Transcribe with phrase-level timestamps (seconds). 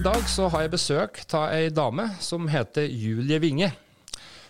[0.00, 3.66] I dag så har jeg besøk av ei dame som heter Julie Winge.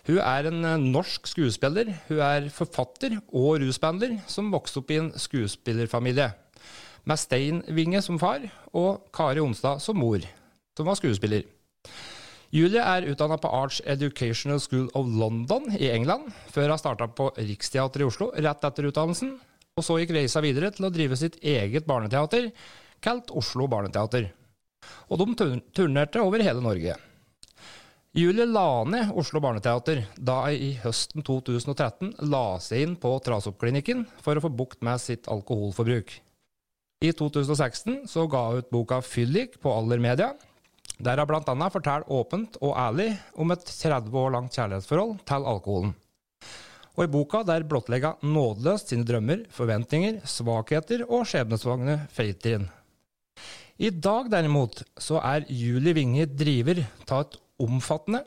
[0.07, 1.91] Hun er en eh, norsk skuespiller.
[2.07, 6.29] Hun er forfatter og rusbehandler som vokste opp i en skuespillerfamilie.
[7.03, 10.23] Med Stein Winge som far og Kari Onstad som mor,
[10.79, 11.43] som var skuespiller.
[12.55, 17.33] Julie er utdanna på Arts Educational School of London i England, før hun starta på
[17.43, 19.35] Riksteatret i Oslo rett etter utdannelsen,
[19.75, 22.53] og så gikk reisa videre til å drive sitt eget barneteater,
[23.03, 24.37] kalt Oslo Barneteater.
[25.11, 26.97] Og de turnerte over hele Norge.
[28.13, 34.03] Julie la ned Oslo Barneteater da hun i høsten 2013 la seg inn på Trasoppklinikken
[34.19, 36.17] for å få bukt med sitt alkoholforbruk.
[37.07, 40.33] I 2016 så ga hun ut boka Fyllik på Aller Media,
[40.99, 41.71] der hun bl.a.
[41.71, 45.95] forteller åpent og ærlig om et 30 år langt kjærlighetsforhold til alkoholen.
[46.99, 52.67] Og i boka der blottlegger nådeløst sine drømmer, forventninger, svakheter og skjebnesvagne feiltrinn.
[53.81, 58.19] I dag derimot så er Julie Winge driver av et omfattende,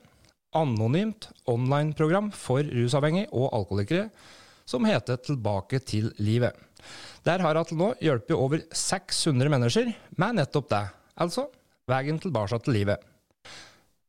[0.57, 4.07] anonymt online-program for rusavhengige og alkoholikere
[4.65, 6.57] som heter Tilbake til livet.
[7.21, 10.81] Der har hun til nå hjulpet over 600 mennesker med nettopp det,
[11.21, 11.45] altså
[11.85, 13.05] veien tilbake til livet.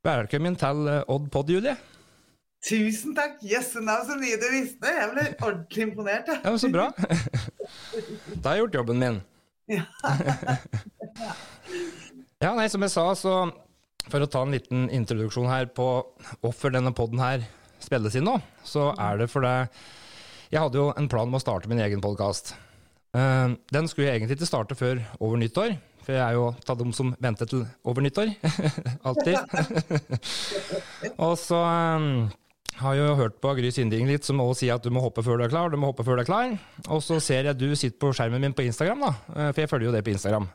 [0.04, 1.76] Velkommen til Odd Pod, Julie.
[2.64, 3.36] Tusen takk!
[3.44, 4.96] Jøsse navn, så mye du visste!
[4.96, 6.32] Jeg ble ordentlig imponert.
[6.32, 6.88] Ja, ja Så bra.
[8.40, 9.22] da har jeg gjort jobben min.
[9.68, 9.84] Ja.
[12.42, 13.34] Ja, nei, som jeg sa, så
[14.10, 15.88] for å ta en liten introduksjon her på
[16.42, 17.46] hvorfor denne poden her
[17.82, 19.54] spilles inn nå, så er det fordi
[20.52, 22.54] jeg hadde jo en plan med å starte min egen podkast.
[23.14, 26.78] Uh, den skulle jeg egentlig ikke starte før over nyttår, for jeg er jo av
[26.80, 28.34] dem som venter til over nyttår.
[29.08, 29.38] Alltid.
[31.26, 32.08] og så um,
[32.80, 35.40] har jo hørt på Gry Sinding litt, som også sier at du må hoppe før
[35.40, 35.72] du er klar.
[35.72, 36.58] Du må hoppe før du er klar.
[36.90, 39.72] Og så ser jeg du sitter på skjermen min på Instagram, da, uh, for jeg
[39.72, 40.50] følger jo det på Instagram.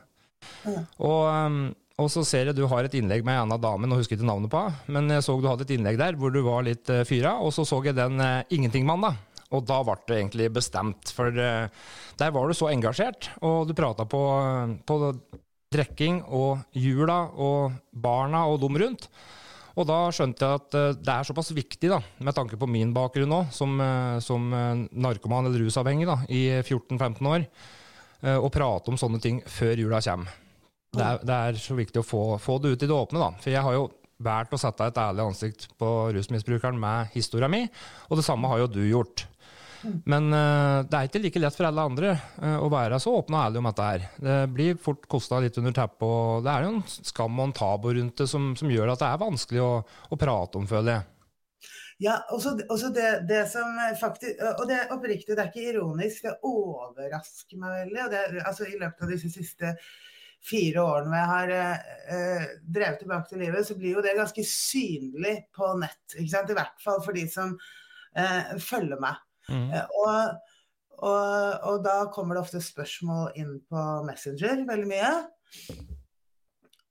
[0.98, 1.62] Og um,
[2.00, 4.22] og så ser jeg du har et innlegg med ei anna dame, nå husker jeg
[4.22, 4.62] ikke navnet på
[4.94, 7.52] men jeg så du hadde et innlegg der hvor du var litt uh, fyra, og
[7.54, 9.14] så så jeg den uh, Ingentingmann, da.
[9.50, 11.66] Og da ble det egentlig bestemt, for uh,
[12.20, 14.22] der var du så engasjert, og du prata på,
[14.86, 14.98] på
[15.74, 19.10] drikking og jula og barna og dem rundt.
[19.78, 23.32] Og da skjønte jeg at det er såpass viktig, da, med tanke på min bakgrunn
[23.32, 23.78] òg, som,
[24.20, 24.48] som,
[24.90, 27.46] narkoman eller rusavhengig da, i 14-15 år,
[28.20, 30.34] å prate om sånne ting før jula kommer.
[30.90, 33.30] Det er, det er, så viktig å få, få, det ut i det åpne, da.
[33.38, 33.88] For jeg har jo
[34.20, 37.62] valgt å sette et ærlig ansikt på rusmisbrukeren med historia mi,
[38.08, 39.24] og det samme har jo du gjort.
[39.80, 42.10] Men uh, det er ikke like lett for alle andre
[42.42, 44.04] uh, å være så åpne og ærlige om dette her.
[44.26, 47.56] Det blir fort kosta litt under teppet, og det er jo en skam og en
[47.56, 50.98] tabu rundt det som, som gjør at det er vanskelig å, å prate om, føler
[50.98, 51.08] jeg.
[52.00, 56.24] Ja, også, også det, det, som faktisk Og det er oppriktig, det er ikke ironisk,
[56.24, 58.04] det overrasker meg veldig.
[58.06, 59.74] og det, altså I løpet av disse siste
[60.40, 65.34] fire årene jeg har eh, drevet tilbake til livet, så blir jo det ganske synlig
[65.56, 66.16] på nett.
[66.16, 67.52] I hvert fall for de som
[68.16, 69.20] eh, følger meg.
[69.50, 69.68] Mm.
[69.68, 70.40] Eh, og,
[70.96, 71.28] og,
[71.68, 75.12] og, da kommer det ofte spørsmål inn på Messenger veldig mye.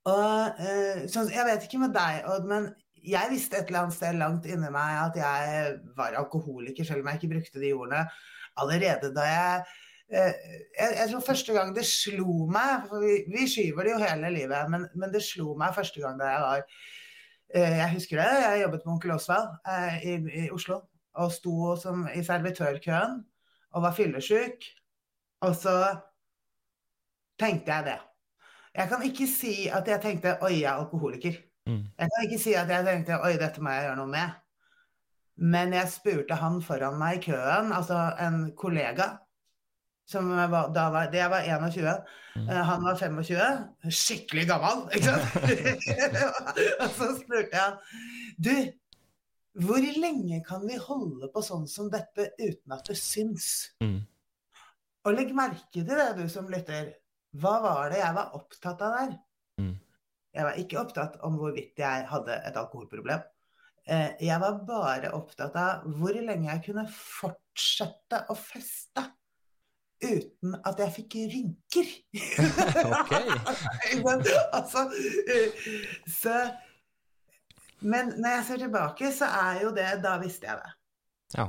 [0.09, 2.69] Og eh, så, Jeg vet ikke med deg, Odd, men
[3.05, 7.11] jeg visste et eller annet sted langt inni meg at jeg var alkoholiker, selv om
[7.11, 8.07] jeg ikke brukte de ordene,
[8.59, 9.63] allerede da jeg
[10.11, 10.33] Eh,
[10.79, 14.31] jeg, jeg, tror første gang det slo meg for vi, vi skyver det jo hele
[14.33, 16.63] livet, men, men, det slo meg første gang da jeg var
[17.53, 20.79] eh, Jeg husker det, jeg jobbet med onkel Osvald eh, i, i, Oslo
[21.13, 23.19] og sto som, i servitørkøen
[23.69, 24.65] og var fyllesyk.
[25.45, 25.75] Og så
[27.39, 27.97] tenkte jeg det.
[28.75, 31.37] Jeg kan ikke si at jeg tenkte 'oi, jeg er alkoholiker'.
[31.69, 31.81] Mm.
[32.01, 34.37] Jeg kan ikke si at jeg tenkte 'oi, dette må jeg gjøre noe med'.
[35.39, 39.13] Men jeg spurte han foran meg i køen, altså en kollega,
[40.09, 41.93] som var, da var, det var 21.
[42.35, 42.47] Mm.
[42.49, 43.91] Uh, han var 25.
[43.93, 45.35] Skikkelig gammel, ikke sant?
[46.81, 47.77] og så spurte jeg
[48.41, 48.55] Du,
[49.63, 53.69] hvor lenge kan vi holde på sånn som dette uten at det syns?
[53.83, 54.01] Mm.
[55.07, 56.91] Og legg merke til det, du som lytter.
[57.39, 59.13] Hva var det jeg var opptatt av der?
[59.61, 59.75] Mm.
[60.35, 63.21] Jeg var ikke opptatt om hvorvidt jeg hadde et alkoholproblem.
[63.89, 69.07] Uh, jeg var bare opptatt av hvor lenge jeg kunne fortsette å feste
[69.99, 71.87] uten at jeg fikk rynker.
[74.57, 74.79] altså,
[75.27, 75.49] eh,
[76.07, 76.35] så
[77.79, 80.71] Men når jeg ser tilbake, så er jo det Da visste jeg det.
[81.37, 81.45] Ja.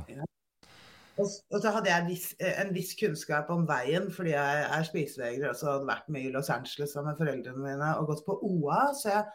[1.19, 1.27] Og,
[1.61, 5.89] så hadde jeg viss, en viss kunnskap om veien, fordi jeg er spisevegrer og hadde
[5.89, 8.83] vært mye i Los Angeles med foreldrene mine og gått på OA.
[8.97, 9.25] Så jeg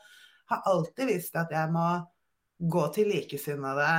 [0.53, 1.89] har alltid visst at jeg må
[2.73, 3.91] gå til likesinnede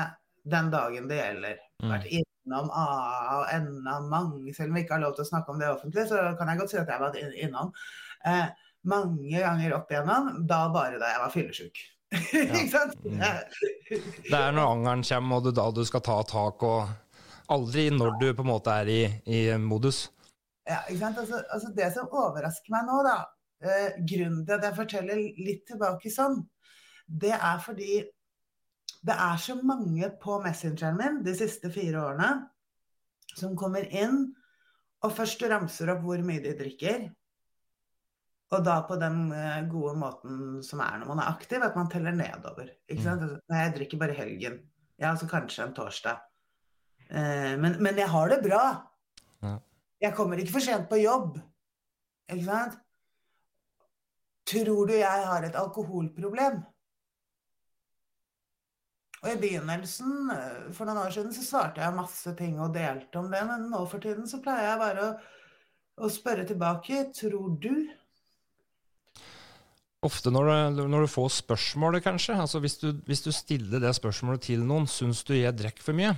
[0.48, 1.60] den dagen det gjelder.
[1.84, 1.92] Mm.
[1.92, 5.54] Vært innom AA og NA mange, selv om vi ikke har lov til å snakke
[5.54, 7.76] om det offentlig, så kan jeg godt si at jeg har vært innom.
[8.26, 8.48] Eh,
[8.88, 11.84] mange ganger opp igjennom, da bare da jeg var fyllesyk.
[12.40, 12.96] ikke sant?
[13.04, 13.20] Mm.
[13.20, 16.96] Det er når angeren kommer, og du, da du skal ta tak, og
[17.54, 20.08] aldri når du på en måte er i, i modus.
[20.68, 21.22] Ja, ikke sant?
[21.22, 23.18] Altså, altså det som overrasker meg nå, da,
[23.64, 26.42] eh, grunnen til at jeg forteller litt tilbake sånn,
[27.08, 28.02] det er fordi
[29.08, 32.32] det er så mange på messengeren min de siste fire årene
[33.38, 34.26] som kommer inn
[35.06, 37.08] og først ramser opp hvor mye de drikker.
[38.56, 41.90] Og da på den eh, gode måten som er når man er aktiv, at man
[41.92, 42.72] teller nedover.
[42.88, 43.24] Ikke sant?
[43.24, 43.56] Mm.
[43.60, 44.62] Jeg drikker bare helgen.
[44.98, 46.24] Ja, altså kanskje en torsdag.
[47.10, 48.64] Eh, men, men jeg har det bra.
[49.46, 49.54] Ja.
[50.08, 51.38] Jeg kommer ikke for sent på jobb.
[52.32, 52.80] Ikke sant?
[54.48, 56.62] Tror du jeg har et alkoholproblem?
[59.24, 63.20] Og i begynnelsen, eh, for noen år siden, så svarte jeg masse ting og delte
[63.20, 65.16] om det, men nå for tiden så pleier jeg bare å,
[66.06, 67.08] å spørre tilbake.
[67.18, 67.74] Tror du?
[70.06, 73.96] Ofte når du, når du får spørsmålet, kanskje, altså hvis du, hvis du stiller det
[73.98, 76.14] spørsmålet til noen, syns du jeg drikker for mye?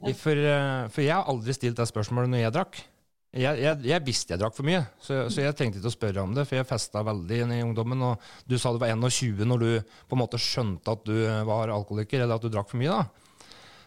[0.00, 2.78] For, eh, for jeg har aldri stilt det spørsmålet når jeg drakk.
[3.36, 6.22] Jeg, jeg, jeg visste jeg drakk for mye, så, så, jeg trengte ikke å spørre
[6.24, 6.46] om det.
[6.48, 9.70] For jeg festa veldig i ungdommen, og du sa du var 21 når du
[10.08, 11.16] på en måte skjønte at du
[11.48, 12.94] var alkoholiker, eller at du drakk for mye.
[12.94, 13.25] da.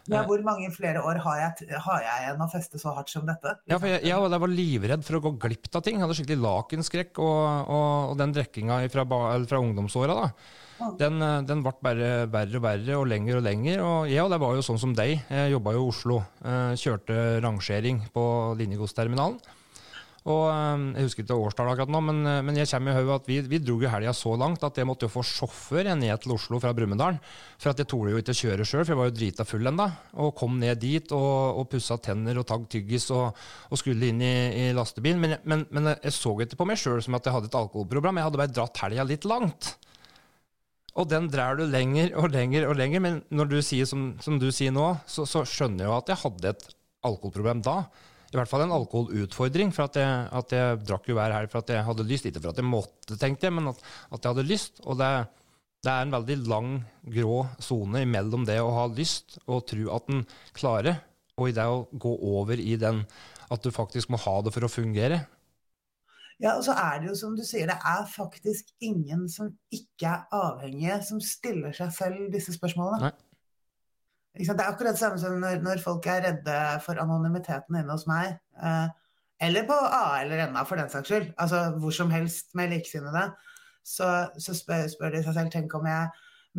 [0.09, 3.27] Ja, hvor mange flere år har jeg, har jeg igjen å feste så hardt som
[3.27, 3.55] dette?
[3.69, 5.99] Ja, for jeg, jeg, var livredd for å gå glipp av ting.
[5.99, 7.21] Jeg hadde skikkelig lakenskrekk.
[7.21, 9.05] Og, og, og den drikkinga fra,
[9.49, 13.85] fra ungdomsåra, da, den, den, ble bare verre og verre og lenger og lenger.
[13.85, 15.17] Og ja, det var jo sånn som deg.
[15.27, 16.19] Jeg jobba jo i Oslo.
[16.41, 18.25] Eh, kjørte rangering på
[18.59, 19.39] linjegodsterminalen.
[20.27, 23.29] Og eh, Jeg husker ikke årstallet akkurat nå, men, eh, men jeg kommer i at
[23.29, 26.33] vi, vi dro jo helga så langt at jeg måtte jo få sjåfør ned til
[26.35, 27.19] Oslo fra Brumunddal.
[27.59, 29.71] For at jeg torde jo ikke å kjøre sjøl, for jeg var jo drita full
[29.71, 29.87] ennå.
[30.25, 33.37] Og kom ned dit og, og pussa tenner og tagg tyggis og,
[33.69, 34.33] og, skulle inn i,
[34.65, 35.21] i lastebilen.
[35.23, 38.19] Men, men, men, jeg så ikke på meg sjøl som at jeg hadde et alkoholproblem,
[38.19, 39.73] jeg hadde bare dratt helga litt langt.
[40.99, 43.03] Og den drar du lenger og lenger og lenger.
[43.03, 46.11] Men når du sier som, som du sier nå, så, så skjønner jeg jo at
[46.11, 46.69] jeg hadde et
[47.07, 47.77] alkoholproblem da
[48.33, 49.73] i hvert fall en alkoholutfordring.
[49.75, 52.29] For at jeg, at jeg drakk jo hver helg for at jeg hadde lyst.
[52.29, 54.81] Ikke for at jeg måtte, tenkte jeg, men at, at jeg hadde lyst.
[54.85, 55.09] Og det,
[55.83, 56.69] det, er en veldig lang,
[57.17, 60.23] grå sone mellom det å ha lyst og tro at en
[60.57, 61.01] klarer,
[61.39, 63.05] og i det å gå over i den
[63.49, 65.23] at du faktisk må ha det for å fungere.
[66.39, 70.13] Ja, og så er det jo som du sier, det er faktisk ingen som ikke
[70.13, 73.09] er avhengige, som stiller seg selv disse spørsmålene.
[73.09, 73.28] Nei.
[74.39, 78.05] Det er akkurat det samme som når, når, folk er redde for anonymiteten inne hos
[78.07, 78.37] meg.
[78.55, 78.87] Eh,
[79.47, 81.33] eller på A eller NA, for den saks skyld.
[81.37, 83.25] Altså hvor som helst med likesinnede.
[83.83, 84.07] Så,
[84.39, 86.07] så spør, spør, de seg selv tenk om jeg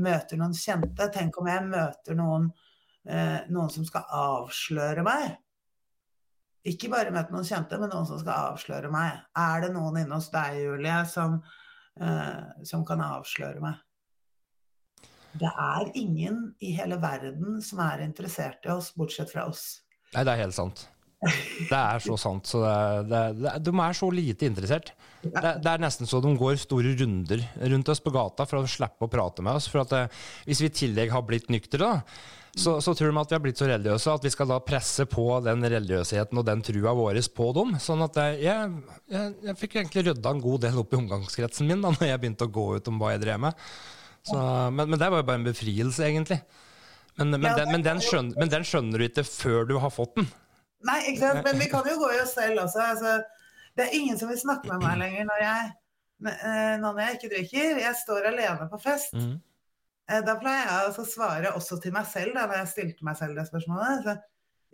[0.01, 1.09] møter noen kjente.
[1.15, 2.51] Tenk om jeg møter noen,
[3.09, 5.39] eh, noen som skal avsløre meg.
[6.69, 9.23] Ikke bare møte noen kjente, men noen som skal avsløre meg.
[9.41, 11.41] Er det noen inne hos deg, Julie, som,
[12.01, 13.81] eh, som kan avsløre meg?
[15.39, 19.83] Det er ingen i hele verden som er interessert i oss, bortsett fra oss.
[20.15, 20.89] Nei, det er helt sant.
[21.21, 22.49] Det er så sant.
[22.49, 24.93] Så det, det, det, de er så lite interessert.
[25.21, 27.45] Det, er nesten så de går store runder
[27.75, 29.69] rundt oss på gata for å slippe å prate med oss.
[29.71, 31.93] For at eh, Hvis vi i tillegg har blitt nyktre,
[32.57, 35.05] så, så, tror de at vi har blitt så religiøse at vi skal da presse
[35.07, 37.77] på den religiøsheten og den trua vår på dem.
[37.85, 38.41] Sånn at jeg,
[39.13, 42.23] jeg, jeg fikk egentlig rydda en god del opp i omgangskretsen min da når jeg
[42.25, 43.69] begynte å gå ut om hva jeg drev med.
[44.27, 44.37] Så,
[44.71, 46.41] men, men, det var jo bare en befrielse, egentlig.
[47.17, 49.93] Men, men, ja, den, men, den skjønner, men, den, skjønner, du ikke før du har
[49.93, 50.29] fått den.
[50.89, 51.45] Nei, ikke sant?
[51.45, 52.85] men vi kan jo gå i oss selv også.
[52.95, 53.15] Altså,
[53.77, 55.71] det er ingen som vil snakke med meg lenger når jeg,
[56.33, 57.81] eh, når jeg ikke drikker.
[57.85, 59.17] Jeg står alene på fest.
[59.17, 59.39] Mm.
[60.27, 63.39] Da pleier jeg å svare også til meg selv, da når jeg stilte meg selv
[63.39, 64.07] det spørsmålet.
[64.07, 64.17] Så,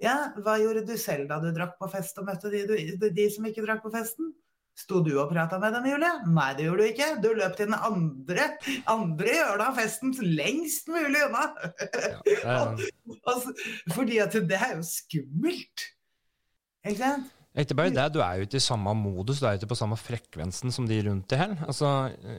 [0.02, 3.26] ja, hva gjorde du selv da du drakk på fest og møtte de, de, de
[3.32, 4.32] som ikke drakk på festen?
[4.76, 6.10] Sto du og prata med dem, Julie?
[6.28, 7.08] Nei, det gjorde du ikke.
[7.24, 8.50] Du løp til den andre,
[8.92, 11.46] andre hjørnet av festen lengst mulig unna.
[12.42, 12.58] Ja,
[13.24, 13.54] altså,
[13.96, 15.86] fordi at det er jo skummelt.
[16.84, 17.32] Ikke sant?
[17.56, 19.78] Ikke bare det, du er jo ikke i samme modus, du er jo ikke på
[19.78, 21.62] samme frekvensen som de rundt deg heller.
[21.64, 21.92] Altså,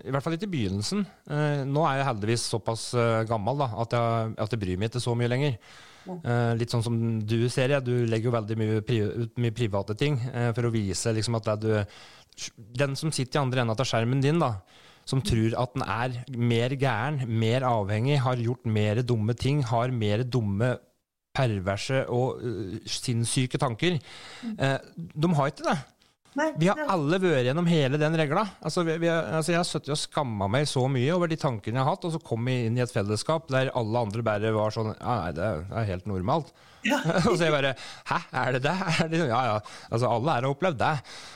[0.06, 1.02] I hvert fall ikke i begynnelsen.
[1.34, 4.92] Eh, nå er jeg heldigvis såpass uh, gammel da, at, jeg, at jeg bryr meg
[4.92, 5.58] ikke så mye lenger.
[6.08, 7.86] Uh, litt sånn som du ser, jeg.
[7.86, 9.02] Du legger jo veldig mye, pri
[9.38, 11.72] mye private ting uh, for å vise liksom, at det du
[12.78, 14.60] den som sitter i andre enden av skjermen din, da,
[15.08, 19.94] som tror at den er mer gæren, mer avhengig, har gjort mer dumme ting, har
[19.94, 20.76] mer dumme,
[21.38, 24.00] perverse og uh, sinnssyke tanker,
[24.58, 25.78] uh, de har ikke det.
[26.38, 28.44] Nei, Vi har alle vært gjennom hele den regla.
[28.62, 31.96] Altså, altså, jeg har sittet og skamma meg så mye over de tankene jeg har
[31.96, 34.92] hatt, og så kom jeg inn i et fellesskap der alle andre bare var sånn
[34.94, 36.52] Ja, nei, det er- helt normalt.
[36.86, 37.00] Ja.
[37.28, 37.72] og så jeg bare
[38.08, 38.74] Hæ, er det det?
[39.02, 39.22] Er det?
[39.32, 39.56] Ja ja.
[39.90, 40.92] Altså, alle her har opplevd det.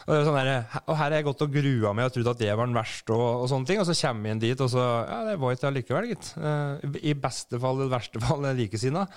[0.06, 0.52] Og, sånn der,
[0.86, 3.16] og her har jeg gått og grua meg og trodd at det var den verste,
[3.18, 3.82] og, og sånne ting.
[3.82, 6.30] Og så kommer jeg inn dit, og så Ja, det var ikke det likevel, gitt.
[6.38, 9.08] Eh, I beste fall, eller verste fall, likesinna.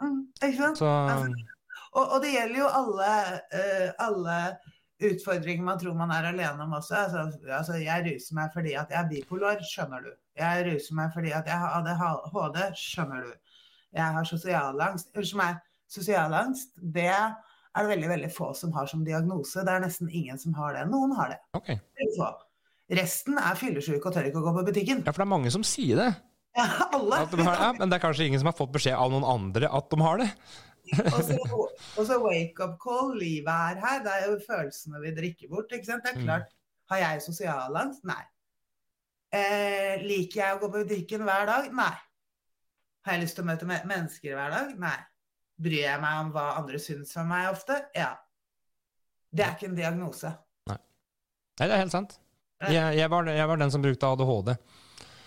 [0.00, 0.80] Mm, ikke sant?
[0.80, 0.88] Så
[1.96, 3.12] Og, og det gjelder jo alle,
[3.60, 4.38] eh, alle
[5.02, 6.94] utfordringer man tror man er alene om også.
[6.94, 10.12] Altså, altså, jeg ruser meg fordi at jeg er bipolar, skjønner du.
[10.38, 13.34] Jeg ruser meg fordi at jeg har ADHD, skjønner du.
[13.96, 15.12] Jeg har sosialangst.
[15.16, 15.60] Unnskyld meg,
[15.92, 19.64] sosialangst, det er det veldig, veldig få som har som diagnose.
[19.64, 20.86] Det er nesten ingen som har det.
[20.92, 21.40] Noen har det.
[21.56, 21.74] ok.
[22.00, 22.32] Veldig.
[22.96, 25.02] Resten er fyllesyke og tør ikke å gå på butikken.
[25.02, 26.10] Ja, for det er mange som sier det.
[26.56, 27.24] Ja, alle.
[27.32, 29.70] De har, ja, men det er kanskje ingen som har fått beskjed av noen andre
[29.74, 30.28] at de har det.
[31.12, 34.02] Og så, så wake up call, livet er her.
[34.04, 35.72] Det er jo følelsene vi drikker bort.
[35.72, 36.04] ikke sant?
[36.06, 36.24] Det er Mm.
[36.28, 36.52] klart.
[36.90, 38.04] Har jeg sosialangst?
[38.06, 38.22] Nei.
[39.34, 41.72] Eh, liker jeg å gå på butikken hver dag?
[41.74, 41.94] Nei.
[43.06, 44.70] Har jeg lyst til å møte mennesker hver dag?
[44.78, 44.96] Nei.
[45.62, 47.80] Bryr jeg meg om hva andre syns om meg ofte?
[47.96, 48.12] Ja.
[49.34, 50.30] Det er ikke en diagnose.
[50.68, 50.78] Nei,
[51.58, 52.18] det er helt sant.
[52.62, 54.54] Jeg, jeg, var, jeg var den som brukte ADHD.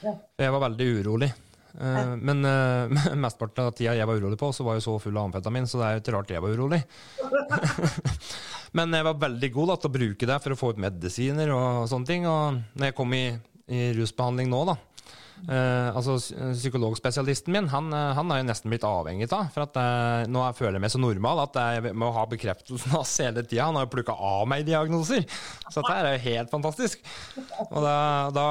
[0.04, 0.14] Ja.
[0.40, 1.30] Jeg var veldig urolig.
[1.78, 5.18] Eh, men uh, mesteparten av tida jeg var urolig på, så var jeg så full
[5.18, 6.82] av amfetamin, så det er jo ikke rart jeg var urolig.
[8.78, 11.54] men jeg var veldig god da, til å bruke det for å få ut medisiner
[11.56, 12.28] og sånne ting.
[12.30, 13.26] Og når jeg kom i,
[13.70, 14.78] i rusbehandling nå, da
[15.48, 16.18] uh, altså
[16.58, 19.52] Psykologspesialisten min han, han er jo nesten blitt avhengig av.
[19.54, 22.98] For at jeg, nå jeg føler jeg meg så normal at jeg må ha bekreftelsen
[22.98, 23.70] hans hele tida.
[23.70, 25.24] Han har jo plukka av meg diagnoser.
[25.70, 27.06] Så dette er jo helt fantastisk.
[27.70, 27.96] Og da,
[28.36, 28.50] da,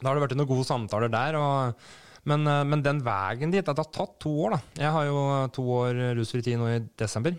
[0.00, 1.40] da har det vært noen gode samtaler der.
[1.40, 1.90] Og,
[2.28, 4.60] men, eh, men den veien dit Det har tatt to år, da.
[4.82, 5.20] Jeg har jo
[5.56, 7.36] to år rusfri tid nå i desember.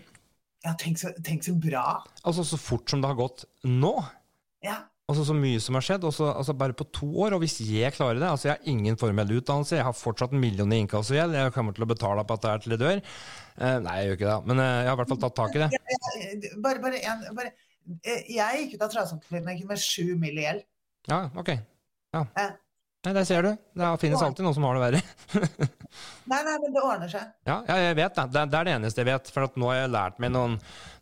[0.62, 2.02] Ja, tenk så, tenk så bra.
[2.24, 3.96] Altså så fort som det har gått nå.
[4.62, 4.84] Ja.
[5.10, 7.34] Altså Så mye som har skjedd, også, altså bare på to år.
[7.34, 10.40] Og hvis jeg klarer det altså Jeg har ingen formell utdannelse, jeg har fortsatt en
[10.40, 13.02] million i inkassogjeld, jeg kommer til å betale på at det er til jeg dør.
[13.58, 15.58] Eh, nei, jeg gjør ikke det, men eh, jeg har i hvert fall tatt tak
[15.58, 15.70] i det.
[15.74, 17.52] Ja, Bare, bare en, bare,
[18.06, 20.38] eh, jeg gikk ut av traseklinikken med sju mill.
[20.38, 20.64] i gjeld.
[21.10, 21.50] Ja, ok.
[22.14, 22.22] Ja.
[22.38, 22.46] Ja.
[23.02, 23.48] Nei, Der ser du.
[23.74, 25.00] Det finnes alltid noen som har det verre.
[26.30, 27.24] Nei, nei, men det ordner seg.
[27.48, 28.24] Ja, ja, jeg vet det.
[28.32, 28.42] det.
[28.54, 29.30] Er det eneste jeg vet.
[29.34, 30.54] For at nå har jeg lært meg noen,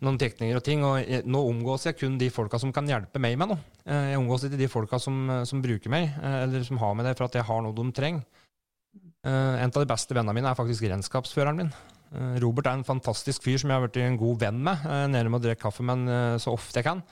[0.03, 3.37] noen tekninger og ting, og nå omgås jeg kun de folka som kan hjelpe meg
[3.39, 3.61] med noe.
[3.85, 7.07] Eh, Jeg omgås ikke de folka som, som bruker meg, eh, eller som har med
[7.07, 8.25] det for at jeg har noe de trenger.
[9.23, 11.71] Eh, En av de beste vennene mine er faktisk regnskapsføreren min.
[12.17, 14.89] Eh, Robert er en fantastisk fyr som jeg har blitt en god venn med.
[14.89, 17.05] eh, Nede med å drikke kaffe med eh, så ofte jeg kan.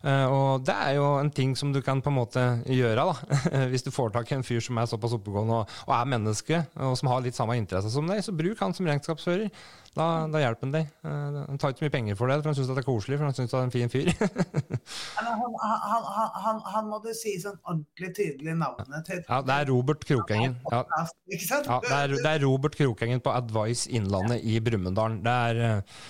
[0.00, 3.40] Eh, og det er jo en ting som du kan på en måte gjøre, da.
[3.72, 6.62] Hvis du får tak i en fyr som er såpass oppegående og, og er menneske,
[6.80, 9.50] og som har litt samme interesse som deg, så bruk han som regnskapsfører.
[9.90, 10.90] Da, da hjelper han deg.
[11.02, 13.16] Eh, Han tar ikke så mye penger for det, for han syns det er koselig,
[13.18, 14.10] for han syns det er en fin fyr.
[15.20, 19.20] Han, han, han, han, han må du si sånn ordentlig tydelig navnet til.
[19.26, 20.54] ja, det er Robert Krokengen.
[20.72, 25.18] Ja, ja, det, er, det er Robert Krokengen på Advice Innlandet i Brumunddal.
[25.24, 26.00] Det er eh,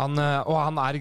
[0.00, 0.98] han, eh, og han er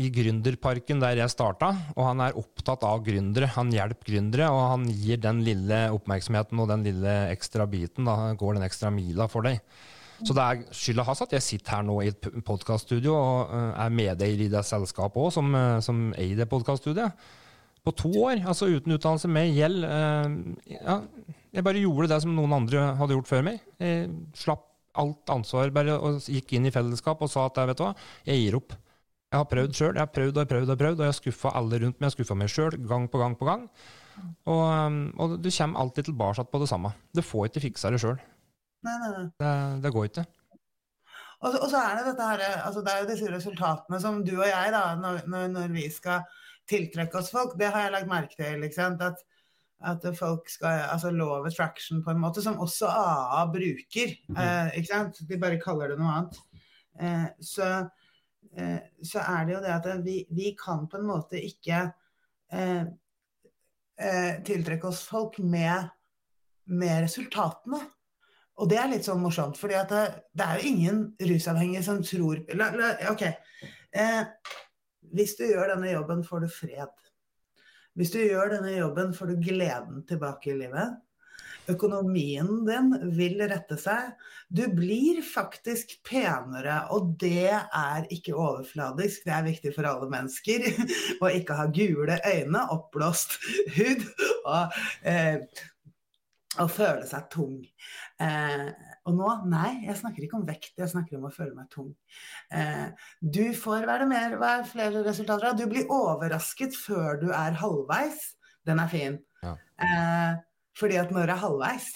[0.00, 3.50] i Gründerparken der jeg starta, og han er opptatt av gründere.
[3.56, 8.08] Han hjelper gründere, og han gir den lille oppmerksomheten og den lille ekstra biten.
[8.08, 9.60] Da går den ekstra mila for deg.
[10.20, 13.68] Så det er skylda hans at jeg sitter her nå i et podkaststudio og eh,
[13.86, 17.28] er medeier i det selskapet òg, som, eh, som eier det podkaststudiet.
[17.80, 19.84] På to år, altså uten utdannelse, med gjeld.
[19.88, 20.98] eh, ja,
[21.56, 23.62] jeg bare gjorde det som noen andre hadde gjort før meg.
[23.80, 27.84] Jeg slapp alt ansvar bare og gikk inn i fellesskap og sa at vet du
[27.84, 27.92] hva,
[28.26, 28.74] jeg gir opp.
[29.30, 31.52] Jeg har prøvd sjøl, jeg har prøvd og prøvd og prøvd, og jeg har skuffa
[31.54, 32.08] alle rundt meg.
[32.08, 33.68] Jeg har skuffa meg sjøl gang på gang på gang.
[34.50, 36.90] Og, um, og du kommer alltid tilbake på det samme.
[37.14, 38.18] Du får ikke fiksa det sjøl.
[39.38, 39.54] Det,
[39.84, 40.26] det går ikke.
[41.40, 44.34] Og, og så er det dette her, altså det er jo disse resultatene som du
[44.34, 46.26] og jeg, da, når, når, når vi skal
[46.68, 48.66] tiltrekke oss folk, det har jeg lagt merke til.
[48.66, 49.04] ikke sant?
[49.04, 49.22] At,
[49.80, 54.14] at folk skal Altså law of attraction på en måte, som også AA bruker.
[54.36, 55.22] Eh, ikke sant?
[55.28, 56.40] De bare kaller det noe annet.
[57.00, 57.70] Eh, så,
[58.56, 61.86] eh, så er det jo det at vi, vi kan på en måte ikke
[62.52, 62.84] eh,
[64.00, 65.88] eh, tiltrekke oss folk med,
[66.68, 67.80] med resultatene.
[68.60, 70.00] Og det er litt sånn morsomt, for det,
[70.36, 73.24] det er jo ingen rusavhengige som tror la, la, Ok.
[73.96, 74.20] Eh,
[75.16, 76.92] hvis du gjør denne jobben, får du fred.
[78.00, 80.94] Hvis du gjør denne jobben, får du gleden tilbake i livet.
[81.68, 84.14] Økonomien din vil rette seg.
[84.48, 89.26] Du blir faktisk penere, og det er ikke overfladisk.
[89.26, 90.64] Det er viktig for alle mennesker
[91.20, 93.36] å ikke ha gule øyne, oppblåst
[93.76, 94.08] hud
[94.48, 95.44] og, eh,
[96.56, 97.60] og føle seg tung.
[98.16, 98.72] Eh,
[99.08, 101.88] og nå, nei, jeg snakker ikke om vekt, jeg snakker om å føle meg tung.
[102.52, 102.90] Eh,
[103.20, 105.56] du får være mer, være flere resultater av.
[105.56, 108.20] Du blir overrasket før du er halvveis.
[108.68, 109.18] Den er fin.
[109.40, 109.56] Ja.
[109.80, 110.38] Eh,
[110.76, 111.90] fordi at når er halvveis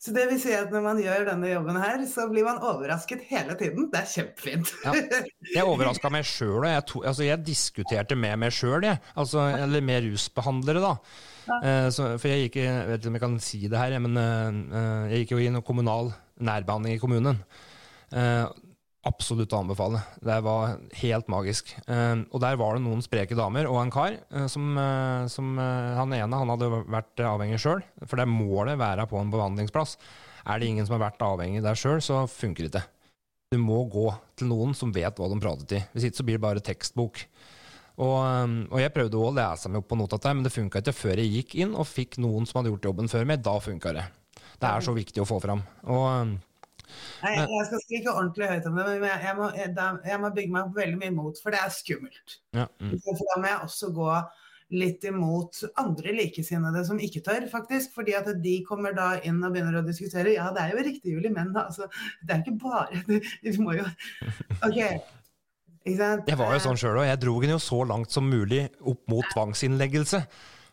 [0.00, 3.20] så det vil si at når man gjør denne jobben her, så blir man overrasket
[3.28, 3.90] hele tiden.
[3.92, 4.70] Det er kjempefint.
[4.86, 4.94] Ja.
[5.58, 9.84] Jeg overraska meg sjøl, og jeg, to, altså jeg, diskuterte med meg sjøl, altså, eller
[9.84, 10.94] med rusbehandlere, da.
[11.50, 11.58] Ja.
[11.58, 14.16] Eh, så, for jeg gikk jeg vet ikke om jeg kan si det her, men
[14.16, 16.12] uh, jeg gikk jo i noe kommunal
[16.44, 17.40] nærbehandling i kommunen.
[18.10, 18.46] Eh,
[19.08, 20.02] absolutt å anbefale.
[20.20, 21.72] Det var helt magisk.
[21.86, 25.54] Eh, og der var det noen spreke damer og en kar eh, som, uh, som
[25.56, 29.96] Han ene han hadde vært avhengig sjøl, for det må det være på en behandlingsplass.
[30.46, 32.86] Er det ingen som har vært avhengig der sjøl, så funker det ikke.
[33.50, 34.06] Du må gå
[34.38, 35.80] til noen som vet hva de pratet i.
[35.92, 37.24] Hvis ikke så blir det bare tekstbok.
[38.00, 38.20] Og,
[38.70, 41.32] og jeg prøvde å lese meg opp på noe men det funka ikke før jeg
[41.34, 43.42] gikk inn og fikk noen som hadde gjort jobben før meg.
[43.44, 44.06] Da funka det.
[44.60, 45.64] Det er så viktig å få fram.
[45.88, 46.36] Og
[47.22, 49.72] Nei, jeg skal skrike ordentlig høyt om det, men jeg, må, jeg,
[50.08, 52.36] jeg, må, bygge meg opp veldig mye imot, for det er skummelt.
[52.56, 52.94] Ja, mm.
[53.04, 54.08] For da må jeg også gå
[54.70, 57.94] litt imot andre likesinnede som ikke tør, faktisk.
[57.96, 60.36] Fordi at de kommer da inn og begynner å diskutere.
[60.36, 61.88] Ja, det er jo riktig, Julie, men altså,
[62.22, 63.02] det er ikke bare
[63.44, 63.86] Vi må jo
[64.66, 64.78] OK.
[65.88, 67.08] Jeg var jo sånn sjøl òg.
[67.08, 70.22] Jeg dro den jo så langt som mulig opp mot tvangsinnleggelse.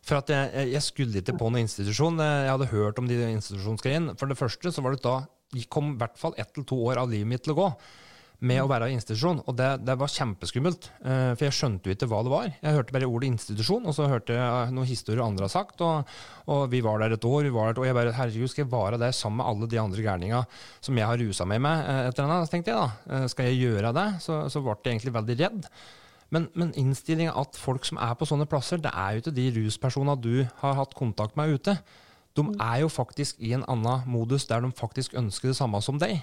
[0.07, 2.19] For at jeg, jeg skulle ikke på noen institusjon.
[2.23, 4.15] Jeg hadde hørt om de institusjonsgreiene.
[4.19, 5.19] For det første så var det da
[5.71, 7.71] kom i hvert fall ett til to år av livet mitt til å gå
[8.45, 9.39] med å være i institusjon.
[9.49, 12.49] Og det, det var kjempeskummelt, uh, for jeg skjønte jo ikke hva det var.
[12.53, 15.81] Jeg hørte bare ordet institusjon, og så hørte jeg noen historier andre har sagt.
[15.85, 17.89] Og, og, vi var der et år, vi var der et.
[17.89, 20.43] Jeg bare herregud, skal jeg være der sammen med alle de andre gærninga
[20.85, 21.85] som jeg har rusa meg med?
[22.07, 23.23] et eller annet, tenkte jeg da.
[23.31, 24.09] Skal jeg gjøre det?
[24.23, 25.71] Så, så ble jeg egentlig veldig redd.
[26.33, 29.47] Men, men innstillinga at folk som er på sånne plasser, det er jo ikke de
[29.61, 31.77] ruspersonene du har hatt kontakt med ute.
[32.37, 32.57] De mm.
[32.61, 36.19] er jo faktisk i en annen modus der de faktisk ønsker det samme som deg.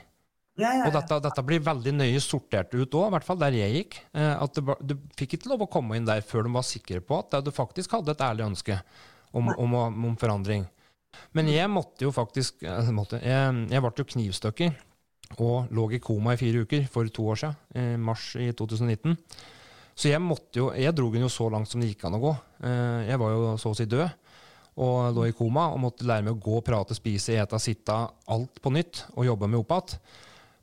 [0.54, 0.82] Ja, ja, ja.
[0.87, 3.96] Og dette, dette, blir veldig nøye sortert ut òg, i hvert fall der jeg gikk.
[4.14, 7.02] Eh, at du, du fikk ikke lov å komme inn der før de var sikre
[7.02, 8.78] på at du faktisk hadde et ærlig ønske
[9.34, 10.68] om, om, om forandring.
[11.34, 16.02] Men jeg måtte jo faktisk eh, måtte, jeg, jeg, ble jo knivstukket og lå i
[16.02, 19.17] koma i fire uker for to år siden, i mars i 2019.
[19.95, 22.23] Så jeg måtte jo, jeg dro den jo så langt som det gikk an å
[22.23, 22.35] gå.
[22.67, 24.09] Eh, jeg var jo så å si død
[24.85, 27.95] og lå i koma og måtte lære meg å gå, prate, spise, ete, sitte,
[28.35, 30.00] alt på nytt og jobbe meg opp igjen.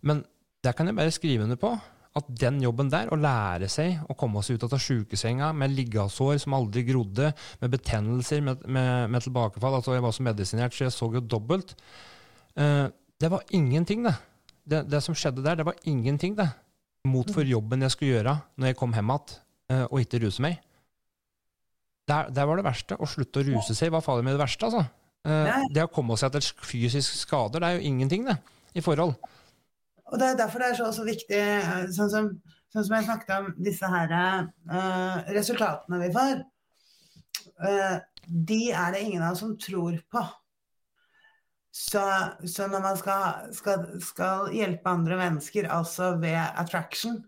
[0.10, 0.24] Men
[0.62, 1.72] der kan jeg bare skrive under på
[2.20, 6.42] at den jobben der, å lære seg å komme seg ut av sjukesenga med liggesår
[6.44, 7.30] som aldri grodde,
[7.62, 11.22] med betennelser, med, med, med, tilbakefall altså Jeg var så medisinert, så jeg så jo
[11.24, 11.72] dobbelt.
[12.60, 12.92] Uh,
[13.22, 14.16] det var ingenting, det.
[14.68, 14.84] det.
[14.92, 15.02] det.
[15.06, 16.50] som skjedde der, det var ingenting, det.
[17.10, 19.38] Mot for jobben jeg skulle gjøre når jeg kom hjem igjen,
[19.74, 20.60] uh, og ikke ruse meg.
[22.10, 22.98] Der, der, var det verste.
[22.98, 24.86] Å slutte å ruse seg var fader meg det verste, altså.
[25.26, 28.38] Uh, det å komme seg etter fysisk skader, det er jo ingenting, det,
[28.78, 29.16] i forhold.
[30.12, 32.30] Og det er derfor det er så også viktig, eh, sånn som,
[32.74, 36.42] sånn som jeg snakket om, disse her uh, resultatene vi får.
[37.62, 40.26] Uh, de er det ingen av oss som tror på.
[41.72, 42.04] Så,
[42.48, 47.22] så når man skal, skal, skal, hjelpe andre mennesker, altså ved attraction,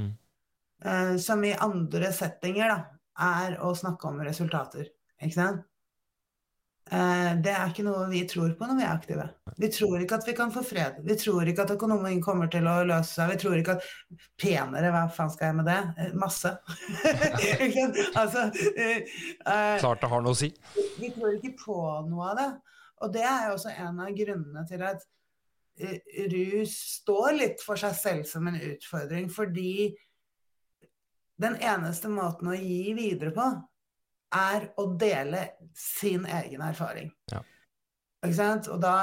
[0.00, 0.12] mm.
[0.86, 2.78] uh, som i andre settinger, da,
[3.20, 4.88] er å snakke om resultater.
[5.20, 5.66] Ikke sant?
[6.90, 9.26] Eh, det er ikke noe vi tror på når vi er aktive.
[9.62, 10.96] Vi tror ikke at vi kan få fred.
[11.06, 13.30] Vi tror ikke at økonomien kommer til å løse seg.
[13.30, 13.86] Vi tror ikke at
[14.40, 15.78] penere, hva faen skal jeg med det?
[16.02, 16.50] Eh, masse.
[18.20, 20.50] altså, uh, Klart det har noe å si.
[20.98, 22.50] Vi tror ikke på noe av det.
[23.00, 25.06] Og det er jo også en av grunnene til at
[26.34, 29.30] rus står litt for seg selv som en utfordring.
[29.32, 29.90] Fordi
[31.40, 33.48] den eneste måten å gi videre på,
[34.36, 37.10] er å dele sin egen erfaring.
[37.32, 37.40] Ja.
[38.20, 38.68] Ikke sant?
[38.70, 38.94] Og da,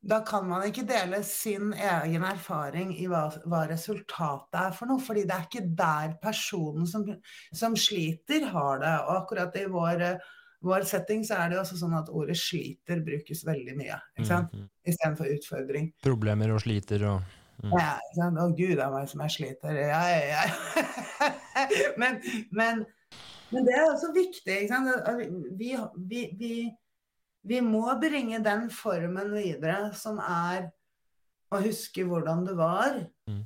[0.00, 5.02] da, kan man ikke dele sin egen erfaring i hva, hva, resultatet er for noe.
[5.02, 7.04] fordi det er ikke der personen som,
[7.52, 8.94] som sliter, har det.
[9.02, 10.06] Og akkurat i vår,
[10.66, 13.98] vår, setting så er det også sånn at ordet sliter brukes veldig mye.
[14.16, 14.54] ikke sant?
[14.54, 14.68] Mm.
[14.86, 15.90] Istedenfor utfordring.
[16.04, 17.72] Problemer og sliter og Mm.
[17.72, 17.94] Ja,
[18.42, 19.76] Å gud a meg som jeg sliter.
[19.80, 21.28] Ja, ja, ja.
[22.00, 22.18] men,
[22.52, 22.82] men,
[23.52, 24.58] men, det er også viktig.
[25.56, 25.70] Vi,
[26.10, 26.52] vi, vi,
[27.46, 30.68] vi, må bringe den formen videre som er
[31.48, 32.98] å huske hvordan det var
[33.30, 33.42] mm.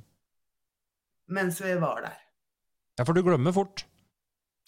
[1.37, 2.19] mens vi var der.
[2.99, 3.85] Ja, for du glemmer fort.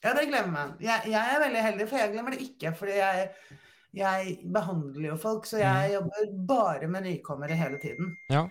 [0.04, 0.78] Ja, det glemmer man.
[0.84, 2.74] Jeg, jeg er veldig heldig, for jeg glemmer det ikke.
[2.78, 3.30] fordi jeg
[3.94, 5.94] jeg behandler jo folk, så jeg mm.
[5.94, 8.16] jobber bare med nykommere hele tiden.
[8.32, 8.48] Ja.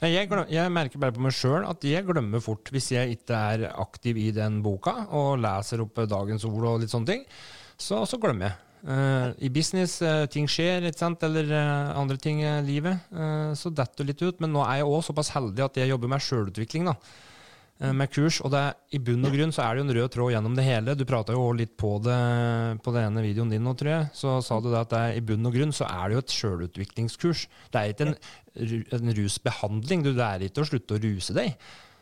[0.00, 3.36] Jeg, glem, jeg, merker bare på meg sjøl at jeg glemmer fort hvis jeg ikke
[3.52, 7.28] er aktiv i den boka og leser opp dagens ord og litt sånne ting.
[7.76, 8.56] Så, så glemmer jeg.
[8.78, 13.04] Uh, I business, uh, ting skjer, eller uh, andre ting i livet.
[13.58, 14.40] så detter du litt ut.
[14.40, 16.88] Men nå er jeg òg såpass heldig at jeg jobber med sjølutvikling.
[17.78, 18.40] Med kurs.
[18.42, 18.62] Og det
[18.96, 20.96] i bunn og grunn så er det jo en rød tråd gjennom det hele.
[20.98, 22.16] Du prata jo litt på det
[22.82, 24.08] på den ene videoen din nå, tror jeg.
[24.18, 26.34] Så sa du det at det i bunn og grunn så er det jo et
[26.34, 27.44] sjølutviklingskurs.
[27.70, 28.16] Det er ikke en,
[28.98, 30.02] en rusbehandling.
[30.02, 31.54] Du lærer ikke å slutte å ruse deg.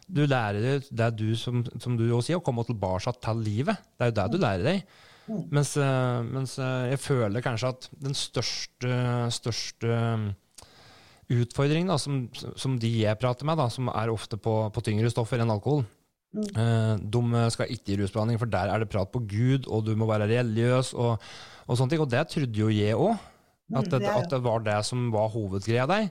[0.06, 3.84] Du lærer det er du, som, som du også sier, å komme tilbake til livet.
[3.98, 4.96] Det er jo det du lærer deg.
[5.26, 8.98] Mens, eh, mens, eh, jeg føler kanskje at den største,
[9.34, 9.96] største
[11.32, 15.10] utfordringen da, som, som, de jeg prater med, da, som er ofte på, på tyngre
[15.12, 16.48] stoffer enn alkohol mm.
[16.62, 19.94] Eh, de skal ikke i rusbehandling, for der er det prat på Gud, og du
[19.98, 21.22] må være religiøs, og,
[21.66, 22.02] og sånne ting.
[22.04, 23.16] Og det trodde jo jeg òg.
[23.66, 26.10] Mm, at, at, det var det som var hovedgreia der.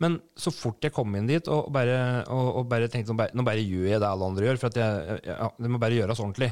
[0.00, 3.36] Men så fort jeg kom inn dit og bare, og, og bare tenkte nå bare,
[3.36, 5.98] nå bare gjør jeg det alle andre gjør, for at jeg, ja, det må bare
[5.98, 6.50] gjøres ordentlig.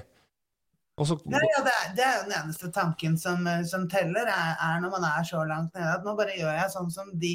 [0.94, 4.52] Så, Nei, ja, det, er, det, er, jo den eneste tanken som, som teller, er,
[4.62, 7.32] er, når man er så langt nede at nå bare gjør jeg sånn som de,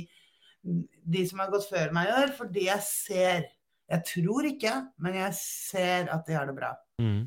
[0.62, 3.48] de som har gått før meg gjør, fordi jeg ser
[3.90, 6.68] Jeg tror ikke, men jeg ser at de har det bra.
[7.02, 7.24] Mm.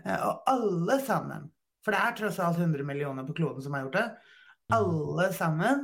[0.00, 1.42] Eh, og alle sammen,
[1.84, 4.76] for det er tross alt 100 millioner på kloden som har gjort det, mm.
[4.78, 5.82] alle sammen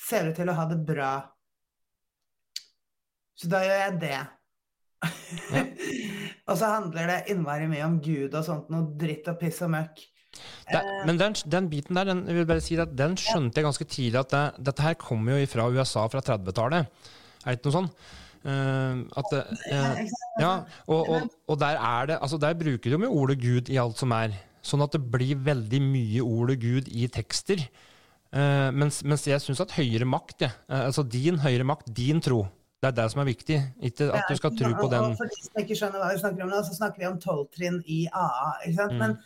[0.00, 1.10] ser ut til å ha det bra.
[3.36, 4.20] Så da gjør jeg det.
[5.52, 5.66] Ja.
[6.50, 9.70] Og så handler det innmari mye om Gud og sånt, noe dritt og piss og
[9.76, 10.00] møkk.
[10.70, 13.66] Det, men den, den, biten der, den, jeg vil bare si at den skjønte jeg
[13.66, 17.06] ganske tidlig at det, dette her kommer jo fra USA fra 30-tallet.
[17.40, 17.92] Er det ikke noe sånn?
[18.40, 19.98] Uh, at, uh,
[20.40, 20.52] ja,
[20.88, 24.00] og, og, og, der er det altså Der bruker de jo ordet Gud i alt
[24.00, 24.32] som er.
[24.64, 27.60] Sånn at det blir veldig mye ordet Gud i tekster.
[28.32, 30.54] Uh, mens, mens, jeg syns at høyere makt, ja,
[30.86, 32.44] altså din høyere makt, din tro,
[32.80, 33.56] det er det som er viktig,
[33.90, 35.16] ikke at du skal tro på den.
[35.18, 37.80] For de som ikke skjønner hva vi snakker om nå, så snakker vi om tolvtrinn
[37.84, 38.52] i AA.
[38.64, 38.94] ikke sant?
[38.96, 39.18] Mm.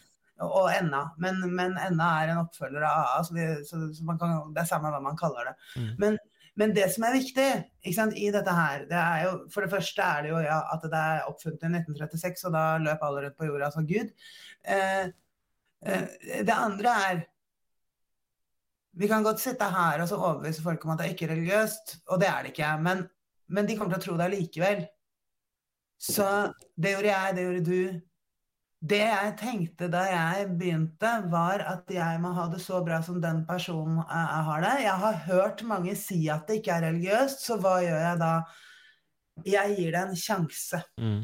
[0.43, 1.07] Og Enna.
[1.23, 4.71] Men, men, Enna er en oppfølger av AA, så, vi, så, så kan, det er
[4.71, 5.55] samme hva man kaller det.
[5.77, 5.91] Mm.
[6.03, 6.19] Men,
[6.61, 7.49] men, det som er viktig
[7.95, 10.89] sant, i dette her, det er jo For det første er det jo ja, at
[10.91, 14.11] det er oppfunnet i 1936, og da løp alle rundt på jorda som Gud.
[14.63, 15.07] Eh,
[15.87, 16.05] eh,
[16.43, 17.25] det andre er
[18.95, 21.97] vi kan godt sitte her og så overbevise folk om at det er ikke religiøst,
[22.15, 22.69] og det er det ikke.
[22.79, 23.01] Men
[23.47, 24.83] men de kommer til å tro det allikevel.
[26.01, 26.27] Så
[26.77, 28.01] det gjorde jeg, det gjorde du.
[28.85, 33.21] Det jeg tenkte da jeg begynte, var at jeg må ha det så bra som
[33.23, 34.73] den personen jeg har det.
[34.85, 38.33] Jeg har hørt mange si at det ikke er religiøst, så hva gjør jeg da?
[39.49, 40.83] Jeg gir det en sjanse.
[41.01, 41.23] Mm.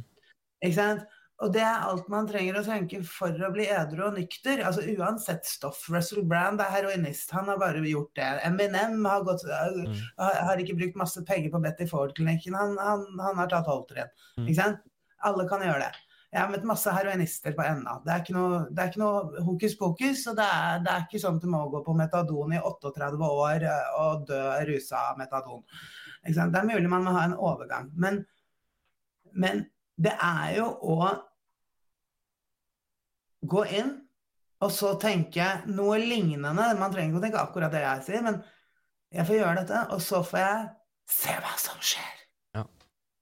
[0.64, 1.04] Ikke sant?
[1.40, 4.60] Og det er alt man trenger å tenke for å bli edru og nykter.
[4.64, 5.86] Altså Uansett stoff.
[5.92, 8.28] Russell Brand er heroinist, han har bare gjort det.
[8.48, 9.96] Eminem har, gått, mm.
[10.20, 14.12] har ikke brukt masse penger på Betty Ford-klinikken, han, han, han, har tatt Holteren.
[14.36, 14.46] Mm.
[14.46, 14.86] Ikke sant?
[15.28, 16.09] Alle kan gjøre det.
[16.30, 17.96] Jeg har møtt masse heroinister på NA.
[18.04, 20.20] Det er ikke noe, det er ikke noe hokus pokus.
[20.30, 23.30] og det er, det er, ikke sånn at du må gå på metadon i 38
[23.30, 25.64] år eh, og dø rusa av metadon.
[26.22, 27.90] Det er mulig man må ha en overgang.
[27.98, 28.22] Men,
[29.32, 29.64] men
[29.98, 31.10] det er jo å
[33.50, 33.92] gå inn
[34.60, 36.70] og så tenke noe lignende.
[36.78, 38.42] Man trenger ikke å tenke akkurat det jeg sier, men
[39.10, 40.66] jeg får gjøre dette, og så får jeg
[41.10, 42.19] se hva som skjer.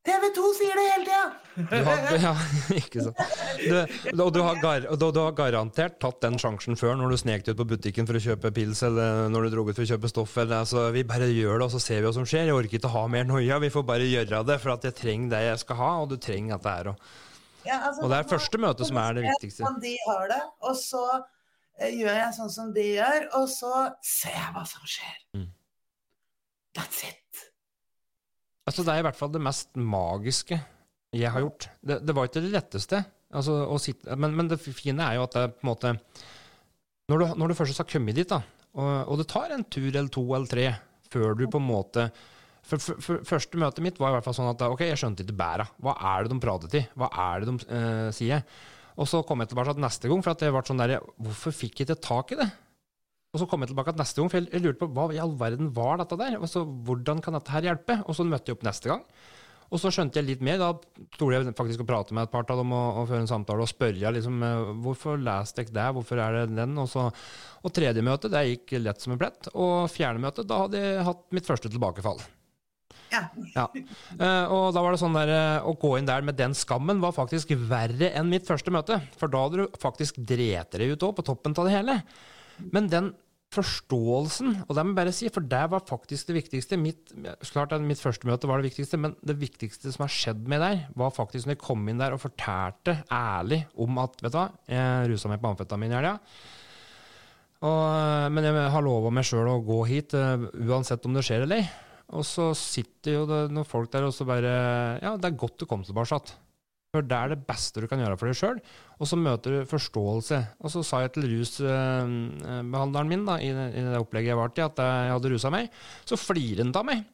[0.09, 0.19] Ja.
[0.19, 1.49] TV2 sier det hele tida!
[2.23, 2.33] ja,
[2.77, 3.23] ikke sant.
[3.59, 7.19] Du, og du har, gar, du, du har, garantert tatt den sjansen før, når du
[7.21, 9.85] snek deg ut på butikken for å kjøpe pils, eller når du dro ut for
[9.85, 10.37] å kjøpe stoff.
[10.41, 12.49] Eller, altså, vi bare gjør det, og så ser vi hva som skjer.
[12.49, 13.61] Jeg orker ikke å ha mer noia.
[13.63, 16.17] Vi får bare gjøre det, for at jeg trenger det jeg skal ha, og du
[16.29, 17.09] trenger dette her òg.
[17.67, 19.73] Ja, altså, og det er første møte som er det viktigste.
[19.83, 23.73] De har det, og så eh, gjør jeg sånn som de gjør, og så
[24.05, 25.17] ser jeg hva som skjer.
[25.37, 25.49] Mm.
[26.79, 27.28] That's it.
[28.69, 30.59] Altså, det er i hvert fall det mest magiske
[31.17, 31.71] jeg har gjort.
[31.81, 33.01] Det, det var ikke det letteste,
[33.33, 35.95] altså, sitte, men, men, det fine er jo at det på en måte
[37.09, 38.43] Når du, når du først har kommet dit, da,
[38.77, 40.67] og, og det tar en tur eller to eller tre
[41.09, 42.11] før du på en måte
[42.69, 45.25] for, for, for, Første møtet mitt var i hvert fall sånn at ok, jeg skjønte
[45.25, 45.65] ikke bæra.
[45.81, 46.85] Hva er det de prater til?
[47.01, 48.43] Hva er det de uh, sier?
[48.99, 51.55] Og så kom jeg tilbake til neste gang, for at det ble sånn der, hvorfor
[51.55, 52.49] fikk jeg ikke tak i det?
[53.29, 55.35] Og så kom jeg tilbake til neste gang, for jeg, lurte på hva i all
[55.37, 56.39] verden var dette der?
[56.39, 57.99] Altså, hvordan kan dette her hjelpe?
[58.09, 59.03] Og så møtte jeg opp neste gang.
[59.69, 60.57] Og så skjønte jeg litt mer.
[60.63, 60.71] Da
[61.19, 63.67] torde jeg faktisk å prate med et par av dem og, og føre en samtale
[63.67, 66.73] og spørre liksom, eh, hvorfor leste jeg det, hvorfor er det den?
[66.81, 67.05] Og, så,
[67.61, 69.51] og tredje møte det gikk lett som en plett.
[69.53, 72.25] Og fjerde møte da hadde jeg hatt mitt første tilbakefall.
[73.13, 73.23] Ja.
[73.55, 73.65] ja.
[74.21, 76.99] Uh, og da var det sånn der, uh, Å gå inn der med den skammen
[77.01, 78.99] var faktisk verre enn mitt første møte.
[79.21, 82.01] For da hadde du faktisk drept deg ut òg, på toppen av det hele.
[82.73, 83.15] Men den
[83.55, 87.15] forståelsen, og det må jeg bare si, for det var faktisk det viktigste mitt,
[87.49, 90.61] Klart at mitt første møte var det viktigste, men det viktigste som har skjedd med
[90.61, 94.39] der, var faktisk når jeg kom inn der og fortalte ærlig om at Vet du
[94.41, 96.19] hva, jeg rusa meg på amfetamin i helga.
[97.59, 101.47] Eh, men jeg har lova meg sjøl å gå hit, uh, uansett om det skjer
[101.47, 101.71] eller ei.
[102.19, 104.53] Og så sitter jo det noen folk der og så bare
[105.03, 106.37] Ja, det er godt du kom tilbake igjen.
[106.97, 108.59] For det er det beste du kan gjøre for deg sjøl.
[108.97, 110.39] Og så møter du forståelse.
[110.65, 114.81] Og så sa jeg til rusbehandleren min da, i, det opplegget jeg var til, at
[114.81, 115.69] jeg hadde rusa meg.
[116.09, 117.05] Så flirer han av meg.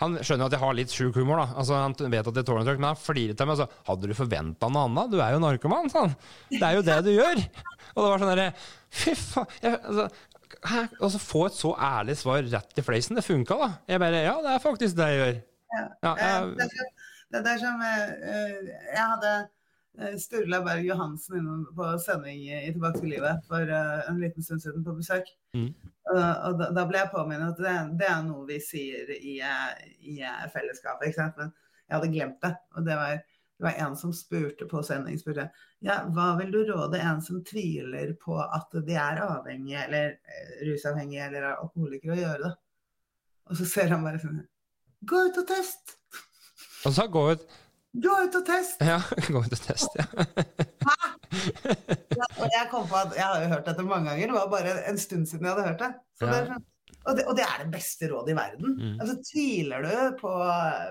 [0.00, 1.46] Han skjønner at jeg har litt sjuk humor, da.
[1.60, 4.08] Altså, han vet at jeg tåler trøkk, men han flirer til meg og sa 'Hadde
[4.08, 5.10] du forventa noe annet?
[5.12, 6.14] Du er jo narkoman', sa han.
[6.50, 7.42] Det er jo det du gjør.
[7.94, 8.52] Og det var sånn derre
[8.90, 9.46] Fy faen.
[9.62, 10.08] Altså,
[10.66, 10.80] hæ?
[10.98, 13.14] Og så få et så ærlig svar rett i fleisen.
[13.14, 13.68] Det funka, da.
[13.86, 15.36] Jeg bare Ja, det er faktisk det jeg gjør.
[15.70, 15.84] Ja.
[16.02, 16.90] Ja, jeg,
[17.38, 19.32] det, er som jeg, jeg hadde
[20.18, 24.84] Sturla Berg Johansen innom på sending i Tilbake til livet for en liten stund siden
[24.86, 25.28] på besøk.
[25.56, 25.72] Mm.
[26.10, 30.16] Og da, da, ble jeg påminnet at det, det, er noe vi sier i, i
[30.54, 31.10] fellesskapet.
[31.10, 31.36] ikke sant?
[31.38, 31.52] Men
[31.86, 32.52] jeg hadde glemt det.
[32.78, 33.20] Og det var,
[33.58, 35.50] det var en som spurte på sending spurte,
[35.84, 40.16] ja, hva vil du råde en som tviler på at de er avhengige eller
[40.70, 42.54] rusavhengige eller alkoholikere, å gjøre det?
[43.50, 44.42] Og så ser han bare sånn
[45.10, 45.96] Gå ut og test!
[46.86, 47.44] Og så gå ut
[47.90, 48.82] Gå ut og test!
[48.86, 49.00] Ja,
[49.34, 50.04] gå ut og test, ja.
[50.86, 50.98] Hæ?
[52.20, 54.50] ja, og jeg kom på at jeg har jo hørt dette mange ganger, det var
[54.52, 55.88] bare en stund siden jeg hadde hørt det.
[56.20, 56.28] Ja.
[56.28, 56.68] det sånn,
[57.00, 58.76] og, det og, det er det beste rådet i verden.
[58.76, 58.94] Mm.
[59.00, 60.34] Altså, Tviler du på,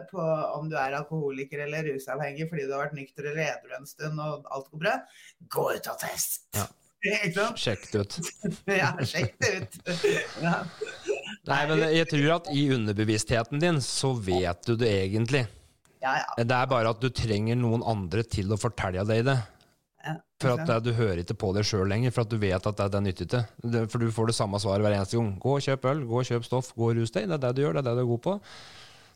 [0.10, 0.26] på,
[0.58, 4.20] om du er alkoholiker eller rusavhengig fordi du har vært nykter eller edru en stund
[4.26, 4.96] og alt går bra,
[5.56, 6.50] gå ut og test!
[6.58, 6.68] Ja.
[7.56, 8.16] Sjekk det ut.
[8.68, 9.76] ja, sjekk det ut.
[10.44, 10.58] ja.
[11.48, 15.46] Nei, men jeg tror at i underbevisstheten din så vet du det egentlig.
[16.00, 16.44] Ja, ja.
[16.44, 19.40] Det er bare at du trenger noen andre til å fortelle deg det.
[20.40, 22.96] For at du hører ikke på det sjøl lenger, for at du vet at det,
[22.96, 23.42] er nyttig til.
[23.92, 25.34] For du får det samme svaret hver eneste gang.
[25.44, 27.28] Gå og kjøp øl, gå og kjøp stoff, gå og rus deg.
[27.28, 28.36] Det er det du gjør, det er det du er god på.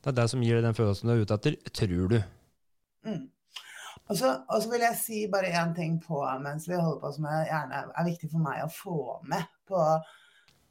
[0.04, 2.18] Det er det som gir deg den følelsen du er ute etter, tror du.
[3.08, 3.22] Mm.
[4.12, 4.34] Og, så,
[4.68, 8.10] vil jeg si bare én ting på mens vi holder på, som er, gjerne er
[8.10, 8.98] viktig for meg å få
[9.32, 9.86] med på,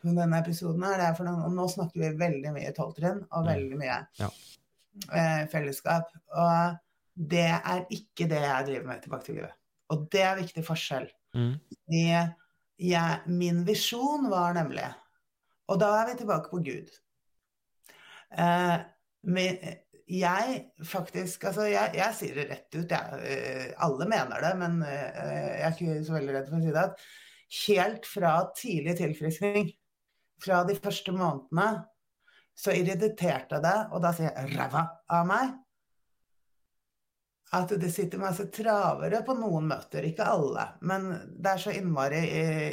[0.03, 0.83] denne episoden.
[0.85, 4.29] her, det er for nå, snakker vi veldig mye tolvtrinn og veldig mye ja.
[5.13, 6.11] Eh, fellesskap.
[6.33, 6.79] Og
[7.33, 9.59] det er ikke det jeg driver med tilbake til livet.
[9.93, 11.09] Og det er viktig forskjell.
[11.37, 11.53] Mm.
[11.93, 12.33] Jeg,
[12.81, 14.85] jeg, min visjon var nemlig
[15.73, 16.91] Og da er vi tilbake på Gud.
[18.37, 18.79] Eh,
[19.23, 19.63] men
[20.13, 23.21] jeg faktisk Altså, jeg, jeg, sier det rett ut, jeg.
[23.29, 26.75] Eh, alle mener det, men eh, jeg er ikke så veldig redd for å si
[26.75, 26.87] det.
[26.89, 27.07] at
[27.53, 29.73] Helt fra tidlig tilfriskning,
[30.41, 31.67] fra de første månedene,
[32.55, 35.53] så irriterte det, og da sier jeg ræva av meg,
[37.53, 40.65] at det sitter masse travere på noen møter, ikke alle.
[40.89, 42.23] Men det er så innmari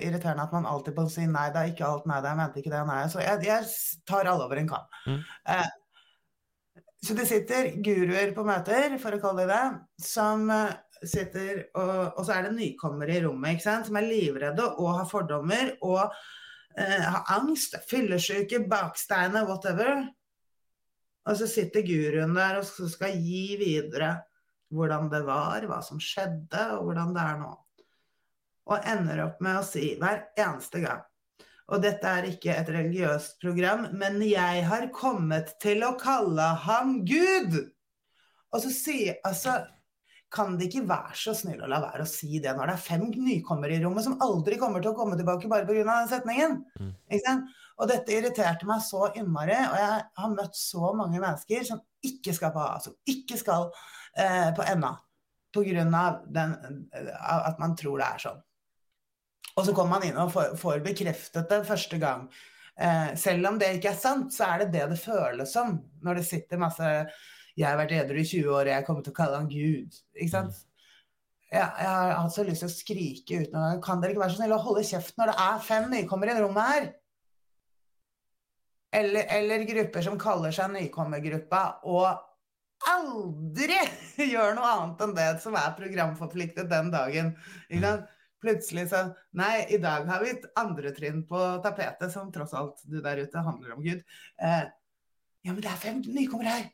[0.06, 2.62] irriterende at man alltid må si nei, det er ikke alt nei, det jeg mente
[2.62, 3.02] ikke det, nei.
[3.12, 4.88] Så jeg, jeg tar alle over en kam.
[5.04, 5.20] Mm.
[5.52, 11.66] Eh, så det sitter guruer på møter, for å kalle det det, som eh, sitter
[11.74, 15.12] og, og så er det nykommere i rommet, ikke sant, som er livredde og har
[15.12, 16.08] fordommer og
[16.80, 20.08] eh, har angst, fyllesyke, baksteiner, whatever.
[21.30, 24.16] Og så sitter guruen der og skal gi videre
[24.74, 27.52] hvordan det var, hva som skjedde, og hvordan det er nå.
[28.70, 31.00] Og ender opp med å si hver eneste gang
[31.74, 37.00] Og dette er ikke et religiøst program, men jeg har kommet til å kalle ham
[37.06, 37.58] Gud!
[38.50, 39.60] Og så sier altså
[40.34, 42.84] kan de ikke være så snill å la være å si det når det er
[42.84, 45.86] fem nykommere i rommet som aldri kommer til å komme tilbake bare pga.
[45.88, 46.60] den setningen?
[46.80, 47.46] Mm.
[47.80, 52.36] Og dette irriterte meg så innmari, og jeg har møtt så mange mennesker som ikke
[52.36, 53.70] skal på A, som ikke skal
[54.20, 54.94] eh, på NA.
[55.50, 55.82] Pga.
[56.38, 58.42] at man tror det er sånn.
[59.58, 62.28] Og så kommer man inn og får, får bekreftet det første gang.
[62.80, 65.74] Eh, selv om det ikke er sant, så er det det det føles som
[66.06, 66.92] når det sitter masse
[67.60, 69.98] 'Jeg har vært edru i 20 år, og jeg kommer til å kalle han Gud'.
[70.16, 70.62] Ikke sant?
[71.50, 74.36] Jeg, jeg har hatt så lyst til å skrike uten å Kan dere ikke være
[74.36, 76.86] så snille å holde kjeft når det er fem nykommere i rommet her?
[79.00, 82.08] Eller, eller grupper som kaller seg nykommergruppa, og
[82.90, 83.76] aldri
[84.34, 87.36] gjør noe annet enn det som er programforpliktet den dagen.
[88.40, 89.04] Plutselig så
[89.36, 93.26] Nei, i dag har vi et andre trinn på tapetet, som tross alt du der
[93.26, 94.02] ute handler om Gud.
[94.40, 94.66] Eh,
[95.44, 96.70] ja, men det er fem nykommere her.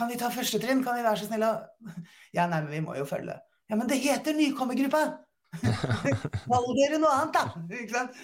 [0.00, 0.80] Kan vi ta første trinn?
[0.84, 1.50] Kan vi være så snille
[2.36, 3.36] Ja, nei, men vi må jo følge.
[3.68, 5.02] Ja, men det heter nykommergruppa!
[6.50, 7.44] Hold dere noe annet, da!
[7.82, 8.16] Ikke sant?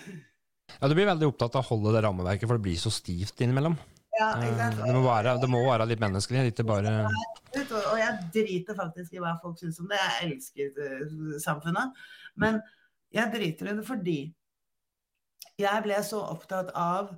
[0.76, 3.44] Ja, du blir veldig opptatt av å holde det rammeverket, for det blir så stivt
[3.44, 3.76] innimellom.
[4.16, 8.78] Ja, eh, det, må være, det, må være, litt menneskelig, ikke bare Og jeg driter
[8.78, 10.00] faktisk i hva folk syns om det.
[10.00, 12.00] Jeg elsker eh, samfunnet.
[12.40, 12.58] Men
[13.14, 14.18] jeg driter i det fordi
[15.60, 17.12] jeg ble så opptatt av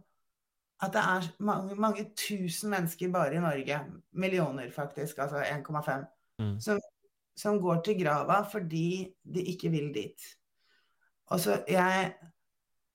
[0.79, 3.81] at det er mange, mange tusen mennesker bare i Norge,
[4.13, 6.05] millioner faktisk, altså 1,5,
[6.39, 6.57] mm.
[6.63, 6.81] som,
[7.37, 10.29] som, går til grava fordi de ikke vil dit.
[11.35, 12.13] Og så jeg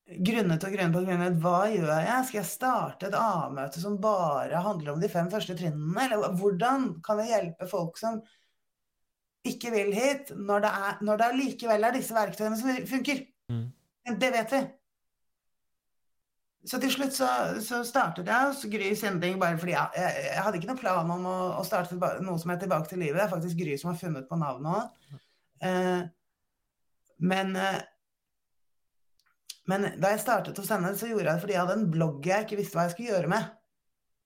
[0.03, 1.35] grunnet og grunnet og grunnet.
[1.43, 2.27] Hva gjør jeg?
[2.27, 6.07] Skal jeg starte et A-møte som bare handler om de fem første trinnene?
[6.07, 8.21] Eller hvordan kan jeg hjelpe folk som
[9.43, 13.25] ikke vil hit, når det, er, når det likevel er disse verktøyene som funker?
[13.51, 13.67] Mm.
[14.19, 14.61] Det vet vi.
[16.63, 17.27] Så til slutt så,
[17.59, 21.09] så startet jeg hos Gry Sending bare fordi jeg, jeg, jeg, hadde ikke noen plan
[21.11, 23.19] om å, å starte noe som er Tilbake til livet.
[23.19, 25.17] Det er faktisk Gry som har funnet på navnet òg.
[25.67, 26.05] Eh,
[27.23, 27.81] men eh,
[29.69, 32.27] men da jeg startet hos henne, så gjorde jeg det fordi jeg hadde en blogg
[32.27, 33.45] jeg ikke visste hva jeg skulle gjøre med.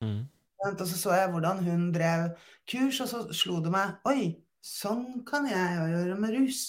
[0.01, 0.19] Mm.
[0.65, 2.31] Og så så jeg hvordan hun drev
[2.69, 4.31] kurs, og så slo det meg Oi,
[4.65, 6.61] sånn kan jeg gjøre med rus.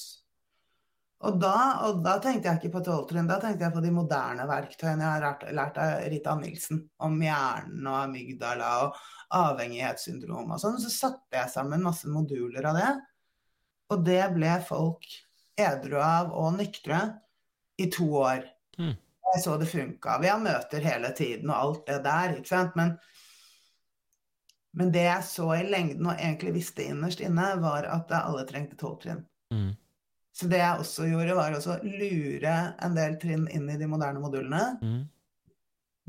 [1.26, 1.54] Og da,
[1.88, 5.10] og da tenkte jeg ikke på tolvtrinn, da tenkte jeg på de moderne verktøyene jeg
[5.10, 6.84] har lært, lært av Rita Nilsen.
[7.02, 9.00] Om hjernen og amygdala og
[9.34, 10.78] avhengighetssyndrom og sånn.
[10.78, 12.92] Så satte jeg sammen masse moduler av det.
[13.90, 15.08] Og det ble folk
[15.58, 17.00] edru av og nyktre
[17.82, 18.46] i to år.
[18.78, 18.94] Mm.
[19.28, 20.20] Jeg så det funka.
[20.22, 22.78] Vi har møter hele tiden og alt det der, ikke sant.
[22.78, 22.94] Men,
[24.78, 28.78] men det jeg så i lengden og egentlig visste innerst inne, var at alle trengte
[28.78, 29.26] tolvtrinn.
[29.50, 29.74] Mm.
[30.38, 34.22] Så det jeg også gjorde, var å lure en del trinn inn i de moderne
[34.22, 34.62] modulene.
[34.78, 35.00] Mm.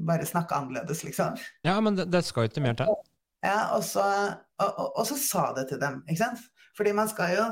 [0.06, 1.40] Bare snakke annerledes, liksom.
[1.66, 2.92] Ja, men det, det skal jo ikke mer til.
[3.42, 4.06] Ja, og så,
[4.60, 6.46] og, og, og så sa det til dem, ikke sant.
[6.78, 7.46] Fordi man skal jo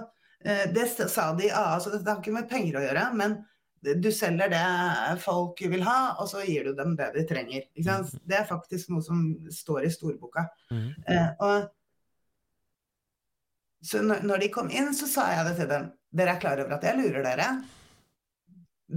[0.45, 3.39] eh, Det sa de i AA, så det har ikke med penger å gjøre, men
[3.81, 7.65] du selger det folk vil ha, og så gir du dem det de trenger.
[7.77, 8.21] Ikke Mm.
[8.27, 9.21] Det er faktisk noe som
[9.53, 10.47] står i storboka.
[10.71, 10.89] Mm.
[11.07, 11.69] Eh, og,
[13.87, 15.89] så når de kom inn, så sa jeg det til dem.
[16.17, 17.47] Dere er klar over at jeg lurer dere?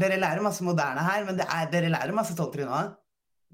[0.03, 2.97] Dere lærer masse moderne her, men er, dere lærer masse tolvtrinn òg.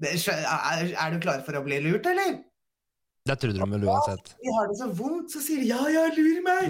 [0.05, 2.39] Er, er du klar for å bli lurt, eller?
[3.27, 4.33] Det trodde de vel uansett.
[4.39, 6.69] De har det så vondt, så sier de 'ja, ja, lur meg'.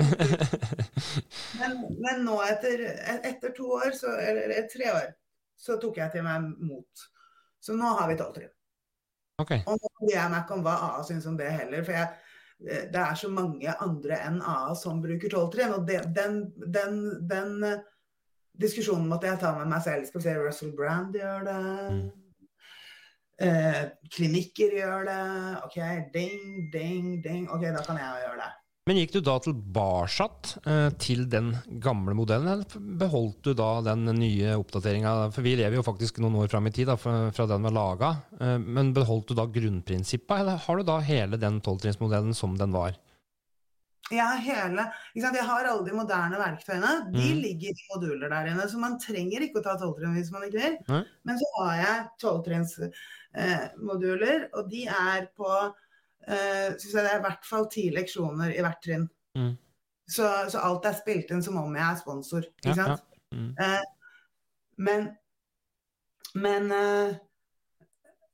[1.59, 2.85] men, men, nå, etter,
[3.29, 5.11] etter to år, så, eller tre år,
[5.59, 7.09] så tok jeg til meg mot.
[7.61, 8.53] Så nå har vi tolvtrinn.
[9.37, 9.61] Okay.
[9.69, 11.83] Og nå bryr jeg meg ikke om hva A syns om det heller.
[11.85, 12.26] For jeg,
[12.59, 15.75] det er så mange andre enn AA som bruker tolv trinn.
[15.75, 17.83] Og det, den, den, den, eh,
[18.57, 20.07] diskusjonen måtte jeg ta med meg selv.
[20.07, 21.59] Skal vi se, Russell Brand gjør det.
[21.93, 22.07] Mm.
[23.47, 25.19] Eh, klinikker gjør det.
[25.67, 25.77] OK,
[26.13, 27.45] ding, ding, ding.
[27.53, 28.53] OK, da kan jeg gjøre det.
[28.87, 30.27] Men gikk du da tilbake
[30.63, 31.51] eh, til den
[31.83, 35.15] gamle modellen, eller beholdt du da den nye oppdateringa?
[35.35, 38.13] For vi lever jo faktisk noen år fram i tid da, fra den var laga.
[38.39, 42.71] Eh, men beholdt du da grunnprinsippet, eller har du da hele den tolvtrinnsmodellen som den
[42.75, 42.95] var?
[44.07, 44.85] Ja, hele.
[45.19, 46.91] Jeg har alle de moderne verktøyene.
[47.11, 47.39] De mm.
[47.43, 48.69] ligger i moduler der inne.
[48.71, 50.77] Så man trenger ikke å ta tolvtrinn hvis man ikke vil.
[50.87, 51.09] Mm.
[51.27, 53.01] Men så har jeg tolvtrinnsmoduler,
[53.37, 55.49] Eh, moduler, og de er på
[56.27, 59.07] eh, synes jeg Det er i hvert fall ti leksjoner i hvert trinn.
[59.37, 59.53] Mm.
[60.07, 62.47] Så, så, alt er spilt inn som om jeg er sponsor.
[62.63, 63.07] Ikke ja, sant?
[63.31, 63.37] Ja.
[63.37, 63.49] Mm.
[63.59, 64.19] Uh,
[64.87, 65.09] men
[66.37, 67.15] men, uh,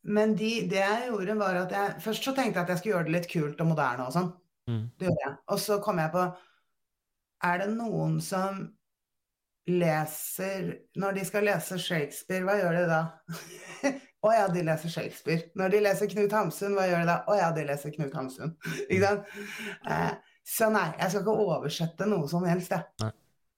[0.04, 2.96] men de, det jeg gjorde, var at jeg Først så tenkte jeg at jeg skulle
[2.98, 4.32] gjøre det litt kult og moderne og sånn.
[4.70, 4.86] Mm.
[5.00, 5.36] Det gjorde jeg.
[5.56, 6.24] Og så kom jeg på
[7.50, 8.64] Er det noen som
[9.68, 13.02] leser Når de skal lese Shakespeare, hva gjør de da?
[14.24, 15.50] Å ja, de leser Shakespeare.
[15.60, 17.18] Når de leser Knut Hamsun, hva gjør de da?
[17.28, 18.54] Å ja, de leser Knut Hamsun.
[18.90, 19.34] Ikke sant?
[19.92, 20.14] Eh,
[20.48, 23.12] så nei, jeg skal ikke oversette noe som helst, jeg.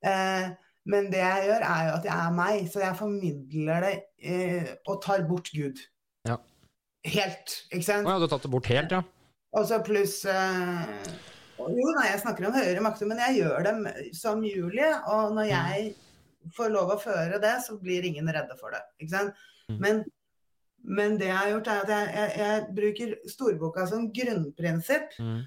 [0.06, 0.48] Eh,
[0.90, 2.66] men det jeg gjør, er jo at jeg er meg.
[2.70, 5.82] Så jeg formidler det eh, og tar bort Gud.
[6.30, 6.38] Ja.
[7.06, 8.10] Helt, ikke sant?
[8.10, 9.02] Å ja, du har tatt det bort helt, ja?
[9.56, 10.96] Og så pluss eh,
[11.62, 13.86] Jo, nei, jeg snakker om høyere makter, men jeg gjør dem
[14.18, 14.92] som Julie.
[15.14, 15.54] Og når mm.
[15.54, 18.82] jeg får lov å føre det, så blir ingen redde for det.
[19.02, 19.46] Ikke sant?
[19.72, 19.80] Mm.
[19.82, 20.06] Men
[20.86, 25.16] men det jeg har gjort, er at jeg, jeg, jeg bruker storboka som grunnprinsipp.
[25.20, 25.44] Mm.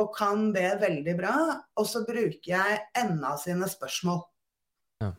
[0.00, 1.34] Og kan det veldig bra.
[1.78, 4.22] Og så bruker jeg enda sine spørsmål.
[5.04, 5.12] Ja.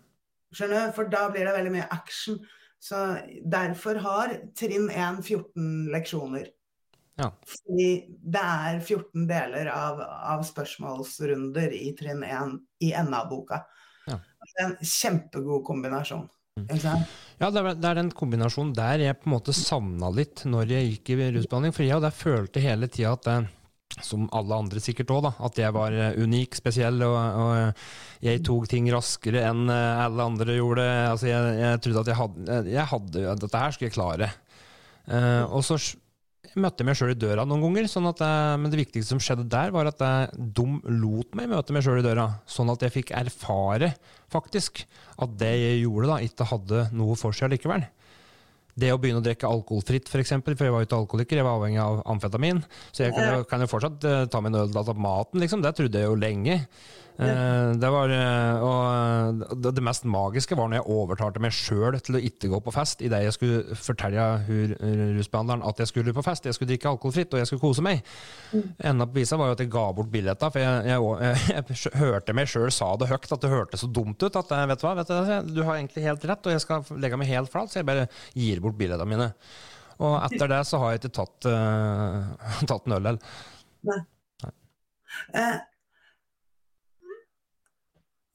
[0.52, 0.96] Skjønner du?
[0.98, 2.42] For da blir det veldig mye action.
[2.82, 2.98] Så
[3.46, 6.50] derfor har trinn 1 14 leksjoner.
[7.22, 7.30] Ja.
[7.46, 7.90] Fordi
[8.34, 13.62] det er 14 deler av, av spørsmålsrunder i trinn 1 i NA-boka.
[14.10, 14.18] Ja.
[14.18, 16.26] Det er en kjempegod kombinasjon.
[16.60, 16.68] Mm.
[17.40, 20.74] Ja, det er, det er, den kombinasjonen der jeg på en måte savna litt når
[20.76, 21.76] jeg gikk i rusbehandling.
[21.76, 23.38] For jeg og følte hele tida at det,
[24.06, 28.70] som alle andre sikkert òg, at jeg var eh, unik, spesiell, og, og jeg tok
[28.72, 30.88] ting raskere enn eh, alle andre gjorde.
[31.10, 34.32] Altså, jeg, jeg trodde at jeg hadde, jeg hadde Dette her skulle jeg klare.
[35.12, 35.80] Uh, og så
[36.60, 39.48] møtte meg sjøl i døra noen ganger, sånn at jeg, men det viktigste som skjedde
[39.52, 42.28] der, var at jeg dum lot meg møte meg sjøl i døra.
[42.50, 43.94] Sånn at jeg fikk erfare,
[44.34, 44.84] faktisk,
[45.22, 47.88] at det jeg gjorde, da, ikke hadde noe for seg likevel.
[48.82, 51.40] det å begynne å drikke alkoholfritt, f.eks., for, eksempel, for jeg var jo ikke alkoholiker,
[51.42, 54.72] jeg var avhengig av amfetamin, så jeg kan kan jo fortsatt uh, ta min øl
[54.80, 55.62] av maten, liksom.
[55.62, 56.56] Det trodde jeg jo lenge.
[57.20, 61.98] Uh, det var uh, Og det, det, mest magiske var når jeg overtalte meg sjøl
[62.02, 64.26] til å ikke gå på fest, idet jeg skulle fortelle
[65.18, 68.04] rusbehandleren at jeg skulle på fest, jeg skulle drikke alkoholfritt og jeg skulle kose meg.
[68.52, 68.68] Mm.
[68.92, 71.96] Enda på visa var jo at jeg ga bort billetter, for jeg, jeg, jeg, jeg
[72.02, 74.88] hørte meg sjøl sa det høyt, at det hørtes så dumt ut at vet du
[74.88, 77.72] hva, vet du, du har egentlig helt rett, og jeg skal legge meg helt flat,
[77.72, 78.08] så jeg bare
[78.38, 79.32] gir bort billettene mine.
[80.02, 83.36] Og etter det så har jeg ikke tatt, uh, tatt en øl heller.
[83.90, 84.00] Nei.
[84.46, 84.54] Nei.
[85.38, 85.60] Eh,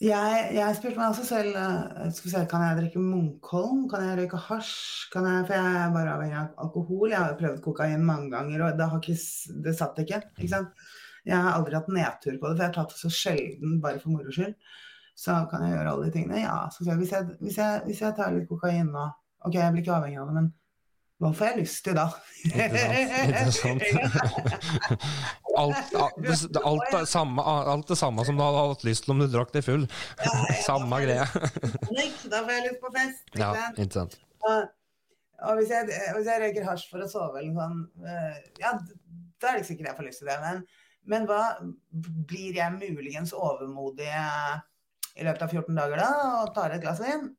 [0.02, 4.40] jeg, jeg, spurte meg også selv uh, se, kan jeg drikke Munkholm, kan jeg røyke
[4.44, 4.74] hasj,
[5.12, 7.14] kan jeg, for jeg er bare avhengig av alkohol.
[7.14, 9.16] Jeg har prøvd kokain mange ganger, og det, ikke,
[9.64, 10.20] det satt ikke.
[10.36, 10.84] ikke sant?
[11.26, 14.02] Jeg har aldri hatt nedtur på det, for jeg har tatt det så sjelden bare
[14.02, 14.52] for moro skyld.
[15.16, 16.42] Så kan jeg gjøre alle de tingene.
[16.44, 19.08] Ja, så hvis jeg, hvis jeg, hvis jeg tar litt kokain nå
[19.46, 20.46] Ok, jeg blir ikke avhengig av det, men
[21.16, 22.04] hva får jeg lyst til da?
[22.44, 23.84] Interessant.
[23.86, 25.04] sant?
[25.56, 29.22] alt, alt, alt, det samme, alt, det samme, som du hadde hatt lyst til om
[29.22, 29.86] du drakk deg full.
[30.20, 30.34] Ja,
[30.66, 31.24] samme greie.
[31.24, 33.22] da får jeg lyst på fest.
[33.32, 34.18] Ikke ja, ikke sant?
[34.44, 34.68] Og,
[35.48, 37.80] og hvis, jeg, hvis, jeg, røyker hasj for å sove eller sånn,
[38.60, 40.38] ja, da er det ikke sikkert jeg får lyst til det.
[40.44, 40.62] Men,
[41.08, 41.42] men hva
[42.28, 46.10] blir jeg muligens overmodig i løpet av 14 dager da
[46.42, 47.30] og tar et glass vin?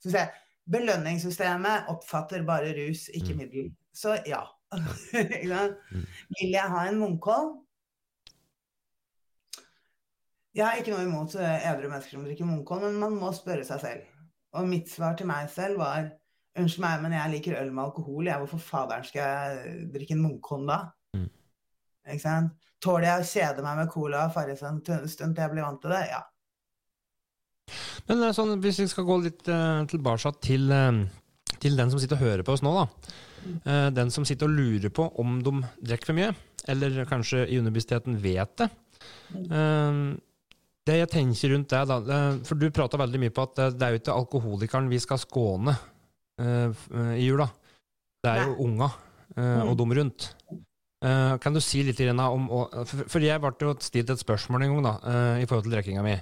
[0.00, 3.40] Så sier jeg Belønningssystemet oppfatter bare rus, ikke mm.
[3.42, 3.70] middel.
[3.94, 4.44] Så ja.
[4.72, 6.06] Mm.
[6.38, 7.50] Vil jeg ha en Munkholm?
[10.56, 13.82] Jeg har ikke noe imot edru mennesker som drikker Munkholm, men man må spørre seg
[13.82, 14.08] selv.
[14.56, 16.08] Og mitt svar til meg selv var
[16.52, 18.26] Unnskyld meg, men jeg liker øl med alkohol.
[18.28, 20.78] Jeg, hvorfor faderen skal jeg drikke en Munkholm da?
[21.16, 21.30] Mm.
[22.12, 22.66] Ikke sant?
[22.82, 25.80] Tåler jeg å kjede meg med cola og Farris en stund til jeg blir vant
[25.80, 26.02] til det?
[26.10, 26.20] Ja.
[28.08, 31.02] Men eh, sånn, hvis vi skal gå litt uh, tilbake til, uh,
[31.58, 33.14] til, den som sitter og hører på oss nå, da.
[33.66, 36.32] Uh, den som sitter og lurer på om de drikker for mye,
[36.72, 38.68] eller kanskje i underbevisstheten vet det.
[40.86, 43.96] det jeg tenker rundt det, da, for du prata veldig mye på at det er
[43.96, 45.74] jo ikke alkoholikeren vi skal skåne
[46.38, 47.48] i jula.
[48.22, 48.86] Det er jo unga
[49.66, 50.28] og de rundt.
[51.02, 52.46] kan du si litt om
[52.86, 54.94] For jeg ble jo stilt et spørsmål en gang da,
[55.42, 56.14] i forhold til drikkinga mi.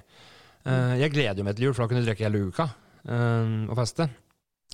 [0.61, 3.77] Uh, jeg gleder meg til jul, for da kunne jeg drikke hele uka uh, og
[3.79, 4.07] feste.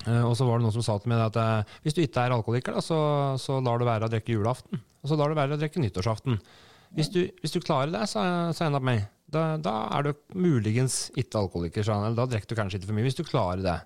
[0.04, 2.34] Uh, og så var det noen som sa til meg at hvis du ikke er
[2.36, 2.98] alkoholiker, da, så,
[3.40, 4.82] så lar du være å drikke julaften.
[5.02, 6.36] Og så lar du være å drikke nyttårsaften.
[6.96, 8.22] Hvis du, hvis du klarer det, sa,
[8.56, 11.84] sa en av meg, da, da, er du muligens ikke alkoholiker.
[11.84, 13.78] Så, eller da drikker du kanskje ikke for mye, hvis du klarer det.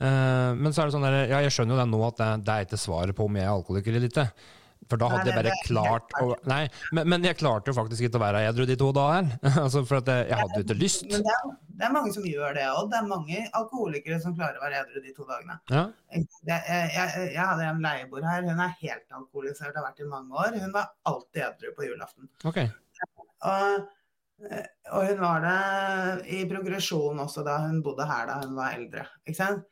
[0.00, 2.54] men så er det sånn der, ja, jeg skjønner jo det nå at det, det
[2.54, 4.26] er ikke svaret på om jeg er alkoholiker eller ikke.
[4.90, 6.64] For da hadde jeg bare klart å Nei,
[6.96, 9.38] men, men, jeg klarte jo faktisk ikke å være edru de to dagene.
[9.64, 11.06] altså for at jeg, jeg hadde jo ikke lyst.
[11.10, 12.90] Men det er, det er, mange som gjør det òg.
[12.90, 15.56] Det er mange alkoholikere som klarer å være edru de to dagene.
[15.70, 15.86] Ja.
[16.12, 16.90] Jeg, jeg,
[17.30, 20.60] jeg, hadde en leieboer her, hun er helt alkoholisert, har vært i mange år.
[20.60, 22.30] Hun var alltid edru på julaften.
[22.50, 22.68] Okay.
[23.48, 23.88] Og,
[24.90, 29.06] og, hun var det i progresjon også da hun bodde her da hun var eldre.
[29.24, 29.66] Ikke sant?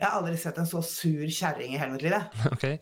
[0.00, 2.16] Jeg har aldri sett en så sur kjerring i hele mitt liv.
[2.54, 2.78] Okay.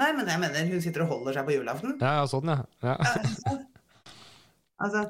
[0.00, 1.98] Nei, men jeg mener hun sitter og holder seg på julaften.
[2.00, 2.62] Ja, ja sånn, ja.
[2.86, 2.94] ja.
[4.84, 5.02] altså,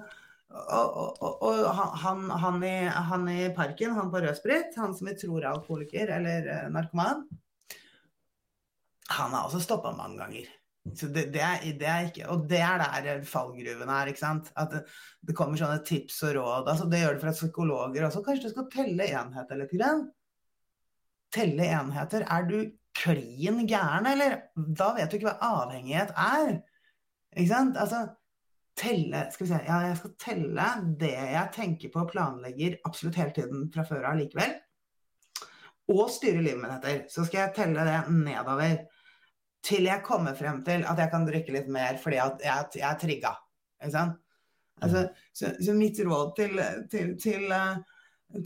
[0.53, 1.61] og, og, og
[2.03, 2.75] han, han, i,
[3.11, 7.23] han, i, parken, han på rødsprit, han som vi tror er alkoholiker eller uh, narkoman,
[9.13, 10.51] han har også stoppa mange ganger.
[10.99, 14.11] Så det, det, er, det, er, ikke, Og det er der fallgruven er.
[14.11, 14.51] ikke sant?
[14.59, 14.81] At det,
[15.23, 16.71] det, kommer sånne tips og råd.
[16.73, 18.23] altså Det gjør det for psykologer også.
[18.27, 19.75] Kanskje du skal telle enheter litt.
[19.77, 20.09] Grann.
[21.33, 22.27] Telle enheter.
[22.27, 22.57] Er du
[22.97, 24.39] klin gæren, eller?
[24.57, 26.59] Da vet du ikke hva avhengighet er.
[27.37, 27.79] Ikke sant?
[27.81, 28.03] Altså,
[28.77, 30.67] telle Skal vi se Ja, jeg skal telle
[31.01, 34.57] det jeg tenker på og planlegger absolutt hele tiden fra før av likevel.
[35.93, 37.05] Og styre livet mitt etter.
[37.13, 38.77] Så skal jeg telle det nedover.
[39.63, 42.89] Til jeg kommer frem til at jeg kan drikke litt mer fordi at jeg, jeg
[42.89, 43.33] er trigga.
[43.83, 44.19] Ikke sant?
[44.83, 46.59] Altså, så, så, mitt råd til,
[46.91, 47.77] til, til uh,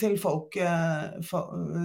[0.01, 1.15] til folk eh,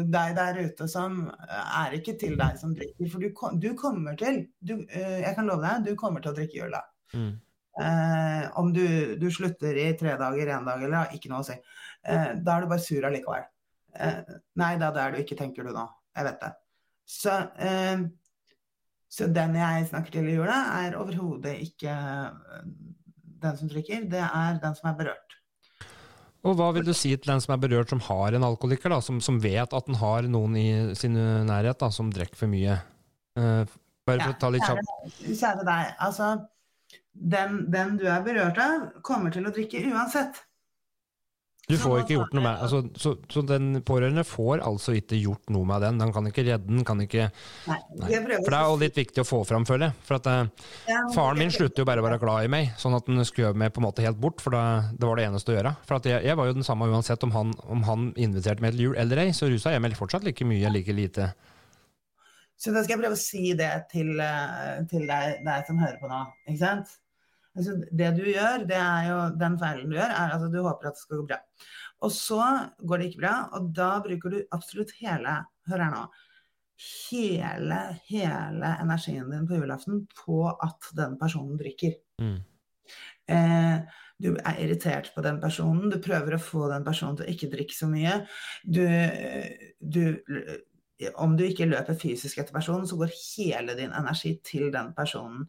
[0.09, 3.09] deg der ute som eh, er ikke til deg som drikker.
[3.11, 3.29] For du,
[3.61, 6.81] du kommer til du, eh, Jeg kan love deg, du kommer til å drikke jula.
[7.13, 7.33] Mm.
[7.81, 8.85] Eh, om du,
[9.21, 11.57] du, slutter i tre dager, én dag eller ikke noe å si.
[12.03, 13.45] Eh, da er du bare sur allikevel.
[13.95, 15.85] Eh, nei da, det er du ikke, tenker du nå.
[16.17, 16.51] Jeg vet det.
[17.11, 17.33] Så,
[19.11, 21.93] så den jeg snakker til i jula, er overhodet ikke
[23.43, 24.05] den som drikker.
[24.11, 25.40] Det er den som er berørt.
[26.41, 28.97] Og Hva vil du si til den som er berørt, som har en alkoholiker, da,
[29.05, 31.13] som, som vet at den har noen i sin
[31.47, 32.79] nærhet da, som drikker for mye?
[33.37, 33.61] Uh,
[34.09, 35.19] bare for ja, å ta litt kjapt.
[35.21, 36.31] Kjære deg, altså
[37.11, 40.41] den, den, du er berørt av, kommer til å drikke uansett.
[41.71, 45.51] Du får ikke gjort noe med altså, så, så, den pårørende får altså ikke gjort
[45.53, 46.01] noe med den.
[46.01, 47.29] Den kan ikke redde den, kan ikke
[47.69, 47.79] Nei.
[48.01, 49.97] For det er jo litt viktig å få fram, føler jeg.
[50.07, 52.97] For at eh, Ja, Faren min slutter jo bare å være glad i meg, sånn
[52.97, 54.63] at han skjøv meg på en måte helt bort, for det,
[54.99, 55.75] det var det eneste å gjøre.
[55.87, 58.75] For at jeg, jeg var jo den samme uansett om han, om han inviterte meg
[58.75, 61.31] til jul eller ei, så rusa jeg meg fortsatt like mye, like lite.
[62.61, 65.97] Så da skal jeg prøve å si det til, eh, til deg, deg som hører
[66.01, 66.19] på nå.
[66.45, 66.91] Ikke sant?
[67.57, 70.89] Altså, det du gjør, det er jo den feilen du gjør, er at du håper
[70.89, 71.39] at det skal gå bra.
[72.01, 72.43] Og så
[72.87, 76.05] går det ikke bra, og da bruker du absolutt hele Hør her nå.
[76.81, 81.99] Hele, hele energien din på julaften på at den personen drikker.
[82.23, 82.39] Mm.
[83.29, 87.35] Eh, du er irritert på den personen, du prøver å få den personen til å
[87.35, 88.17] ikke drikke så mye.
[88.65, 88.81] Du,
[89.79, 90.03] du,
[91.21, 95.45] om du ikke løper fysisk etter personen, så går hele din energi til den personen.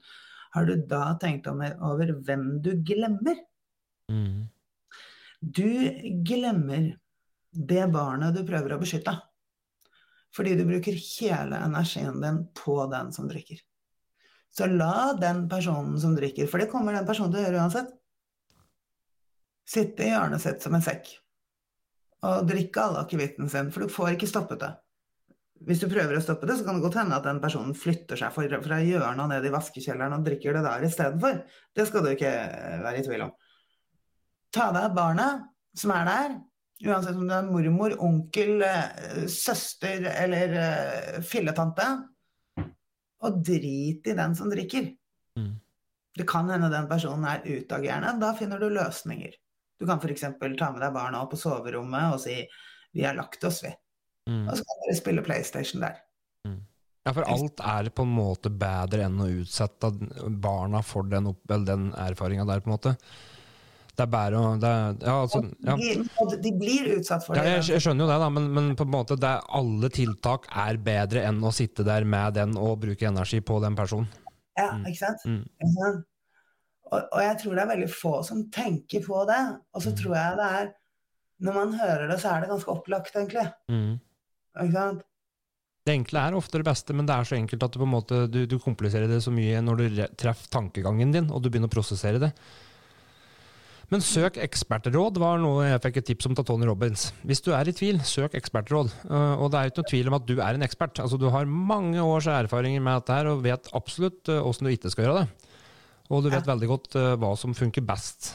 [0.52, 3.38] Har du da tenkt over hvem du glemmer?
[4.12, 4.48] Mm.
[5.40, 5.68] Du
[6.28, 6.90] glemmer
[7.52, 9.14] det barnet du prøver å beskytte.
[10.32, 13.58] Fordi du bruker hele energien din på den som drikker.
[14.52, 17.92] Så la den personen som drikker, for det kommer den personen til å gjøre uansett,
[19.68, 21.14] sitte i hjørnet sitt som en sekk
[22.22, 24.70] og drikke all akevitten sin, for du får ikke stoppet det.
[25.66, 28.18] Hvis du prøver å stoppe det, så kan det godt hende at den personen flytter
[28.18, 31.42] seg fra hjørnet og ned i vaskekjelleren og drikker det der istedenfor.
[31.76, 32.32] Det skal du ikke
[32.82, 33.34] være i tvil om.
[34.52, 35.44] Ta deg av barnet
[35.78, 36.34] som er der,
[36.84, 38.64] uansett om det er mormor, onkel,
[39.30, 40.56] søster eller
[41.24, 41.86] filletante,
[43.22, 44.90] og drit i den som drikker.
[45.38, 45.54] Mm.
[46.18, 48.18] Det kan hende den personen er utagerende.
[48.20, 49.38] Da finner du løsninger.
[49.80, 50.26] Du kan f.eks.
[50.58, 52.42] ta med deg barna opp på soverommet og si
[52.92, 53.72] 'vi har lagt oss, vi'.
[54.30, 54.46] Mm.
[54.48, 56.00] Og så kan dere spille PlayStation der.
[57.02, 59.88] Ja, for alt er på en måte bedre enn å utsette
[60.38, 62.92] barna for den, opp, den erfaringa der, på en måte.
[63.92, 65.74] Det er bare å ja, altså, ja.
[65.74, 67.56] De, blir utsatt for Ja, det.
[67.56, 70.78] jeg, jeg skjønner jo det, da, men, men på en måte er, alle tiltak er
[70.80, 74.06] bedre enn å sitte der med den og bruke energi på den personen.
[74.56, 75.26] Ja, ikke sant?
[75.26, 75.42] Mm.
[75.58, 76.06] Ikke sant?
[76.92, 79.42] Og, og, jeg tror det er veldig få som tenker på det.
[79.74, 79.98] Og så Mm.
[79.98, 80.72] tror jeg det er
[81.42, 83.48] Når man hører det, så er det ganske opplagt, egentlig.
[83.66, 83.96] Mm.
[84.58, 85.06] Ikke sant?
[85.82, 88.44] Det enkle er ofte det beste, men det er så enkelt at du, måte, du,
[88.46, 92.20] du kompliserer det så mye når du treffer tankegangen din, og du begynner å prosessere
[92.22, 92.30] det.
[93.90, 97.10] Men søk ekspertråd var noe jeg fikk et tips om til Tony Robbins.
[97.28, 98.94] Hvis du er i tvil, søk ekspertråd.
[99.10, 101.02] Og det er ikke noe tvil om at du er en ekspert.
[101.02, 104.94] Altså, du har mange års erfaringer med dette her, og vet absolutt åssen du ikke
[104.94, 105.50] skal gjøre det.
[106.08, 108.32] Og du vet veldig godt hva som funker best.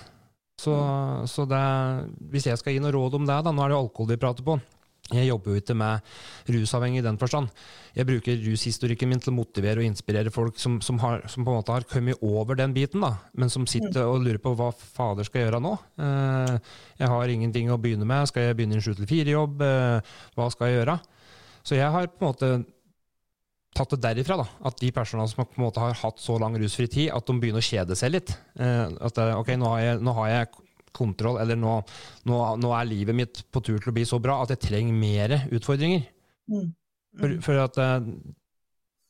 [0.62, 0.76] Så,
[1.32, 1.64] så det,
[2.30, 4.22] hvis jeg skal gi noe råd om det, da, nå er det jo alkohol vi
[4.22, 4.60] prater på.
[5.14, 6.08] Jeg jobber jo ikke med
[6.52, 7.52] rusavhengig i den forstand.
[7.96, 11.54] Jeg bruker rushistorikken min til å motivere og inspirere folk som, som, har, som på
[11.54, 14.70] en måte har kommet over den biten, da, men som sitter og lurer på hva
[14.76, 15.74] fader skal jeg gjøre nå.
[16.04, 18.28] Eh, jeg har ingenting å begynne med.
[18.30, 19.64] Skal jeg begynne i en sju til fire-jobb?
[19.64, 20.98] Eh, hva skal jeg gjøre?
[21.64, 22.52] Så jeg har på en måte
[23.78, 26.56] tatt det derifra, da, at de personene som på en måte har hatt så lang
[26.60, 28.36] rusfri tid, at de begynner å kjede seg litt.
[28.60, 30.67] Eh, at ok, nå har jeg, nå har jeg
[30.98, 31.78] kontroll, eller nå,
[32.30, 34.98] nå, nå, er livet mitt på tur til å bli så bra at jeg trenger
[34.98, 36.10] mer utfordringer.
[36.50, 36.68] Mm.
[36.68, 36.76] Mm.
[37.18, 37.80] For, for, at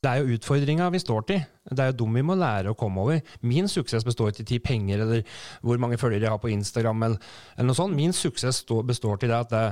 [0.06, 1.40] det er jo utfordringa vi står til.
[1.68, 3.32] Det er jo dem vi må lære å komme over.
[3.50, 7.04] Min suksess består ikke i penger eller hvor mange følgere jeg har på Instagram.
[7.08, 7.98] eller, eller noe sånt.
[7.98, 9.64] Min suksess stå, består til det at det,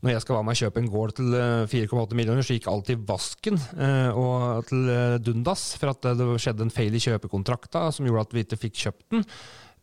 [0.00, 1.36] når jeg skal være med og kjøpe en gård til
[1.74, 6.30] 4,8 millioner, så gikk alt i vasken eh, og til eh, dundas for at det
[6.42, 9.28] skjedde en feil i kjøpekontrakta som gjorde at vi ikke fikk kjøpt den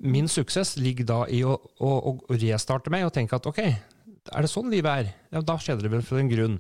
[0.01, 4.45] min suksess ligger da i å, å, å restarte meg og tenke at ok, er
[4.45, 5.13] det sånn livet er?
[5.33, 6.57] Ja, da skjedde det vel for en grunn.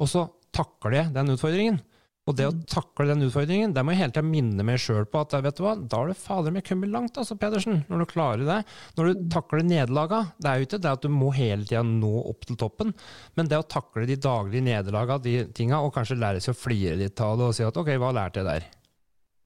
[0.00, 1.80] Og så takler jeg den utfordringen.
[2.28, 5.22] Og det å takle den utfordringen, det må jeg hele tida minne meg sjøl på
[5.24, 7.80] at vet du hva, da har du fader meg kommet langt, altså, Pedersen.
[7.90, 8.58] Når du klarer det.
[8.98, 10.20] Når du takler nederlaga.
[10.38, 12.94] Det er jo ikke det at du må hele tida nå opp til toppen,
[13.38, 16.98] men det å takle de daglige nederlaga, de tinga, og kanskje lære seg å flire
[17.00, 18.68] litt av det og si at ok, hva lærte jeg der?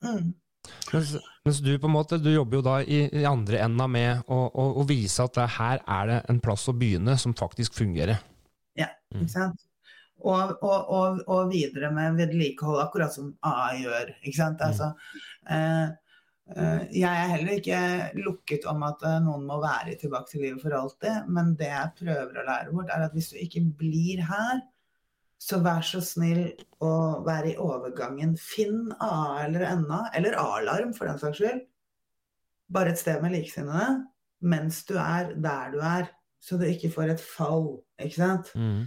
[0.05, 0.33] Mm.
[0.93, 4.25] Mens, mens, du på en måte, du jobber jo da i, i andre enda med
[4.31, 7.77] å, å, å, vise at det, her er det en plass å begynne som faktisk
[7.79, 8.23] fungerer.
[8.79, 9.65] Ja, ikke sant.
[10.25, 14.15] Og, og, og, og videre med vedlikehold, akkurat som AA gjør.
[14.23, 14.63] ikke sant.
[14.65, 14.93] Altså,
[15.53, 15.89] eh,
[16.55, 17.81] eh, jeg er heller ikke
[18.23, 21.99] lukket om at eh, noen må være tilbake til livet for alltid, men det jeg
[21.99, 24.63] prøver å lære bort, er at hvis du ikke blir her,
[25.45, 26.47] så vær så snill
[26.85, 26.95] å
[27.27, 28.35] være i overgangen.
[28.41, 31.65] Finn A eller NA, eller A-alarm for den saks skyld.
[32.73, 34.05] Bare et sted med likesinnede.
[34.45, 36.09] Mens du er der du er.
[36.45, 37.71] Så du ikke får et fall,
[38.01, 38.51] ikke sant.
[38.57, 38.85] Mm.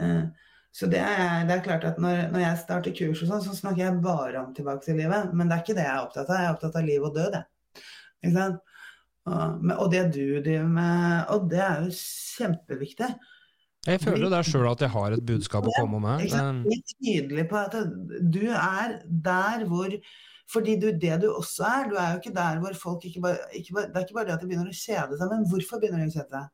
[0.00, 3.42] Eh, så det er, det er, klart at når, når jeg starter kurs og sånn,
[3.44, 5.32] så snakker jeg bare om tilbake til livet.
[5.36, 6.40] Men det er ikke det jeg er opptatt av.
[6.40, 7.84] Jeg er opptatt av liv og død, jeg.
[8.24, 8.72] Ikke sant?
[9.24, 13.10] Og, og det du driver med, og det er jo kjempeviktig.
[13.86, 16.22] Jeg føler jo det sjøl at jeg har et budskap å komme med.
[16.24, 17.74] Jeg er Det- tydelig på at
[18.32, 19.90] du er der hvor
[20.52, 23.38] Fordi du, det du også er, du er jo ikke der hvor folk ikke bare,
[23.56, 25.80] ikke bare Det er ikke bare det at de begynner å kjede seg, men hvorfor
[25.80, 26.48] begynner de å kjede seg?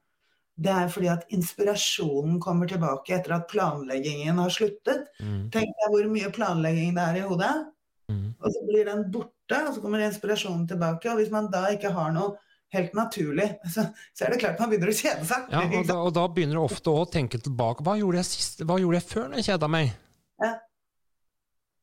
[0.61, 5.07] Det er fordi at inspirasjonen kommer tilbake etter at planleggingen har sluttet.
[5.21, 7.67] Mm, Tenk deg hvor mye planlegging det er i hodet.
[8.13, 8.35] mm.
[8.41, 11.11] Og så blir den borte, og så kommer inspirasjonen tilbake.
[11.11, 12.37] Og hvis man da ikke har noe
[12.75, 15.47] helt naturlig, så, så er det klart man begynner å kjede seg.
[15.53, 17.85] Ja, og da, og da begynner du ofte å tenke tilbake.
[17.87, 18.65] Hva gjorde jeg sist?
[18.67, 19.95] Hva gjorde jeg før når jeg kjeda meg?
[20.41, 20.57] Ja.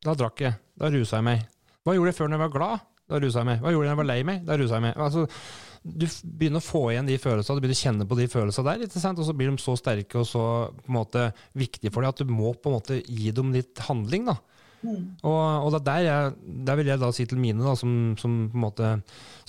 [0.07, 0.59] Da drakk jeg.
[0.77, 1.47] Da rusa jeg meg.
[1.83, 2.85] Hva gjorde jeg før når jeg var glad?
[3.07, 3.63] Da rusa jeg meg.
[3.63, 4.43] Hva gjorde jeg når jeg var lei meg?
[4.47, 4.99] Da rusa jeg meg.
[5.05, 5.25] Altså,
[5.87, 6.05] du
[6.37, 9.01] begynner å få igjen de følelsene, du begynner å kjenne på de følelsene der, ikke
[9.01, 9.21] sant?
[9.21, 10.43] og så blir de så sterke og så
[10.75, 11.27] på en måte
[11.57, 14.27] viktige for deg at du må på en måte gi dem litt handling.
[14.27, 14.35] da.
[14.83, 15.15] Mm.
[15.25, 17.91] Og, og det er der, jeg, der vil jeg da si til mine, da, som,
[18.19, 18.91] som, på en måte,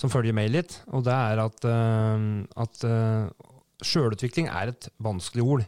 [0.01, 3.53] som følger meg litt, og det er at, uh, at uh,
[3.85, 5.65] sjølutvikling er et vanskelig ord.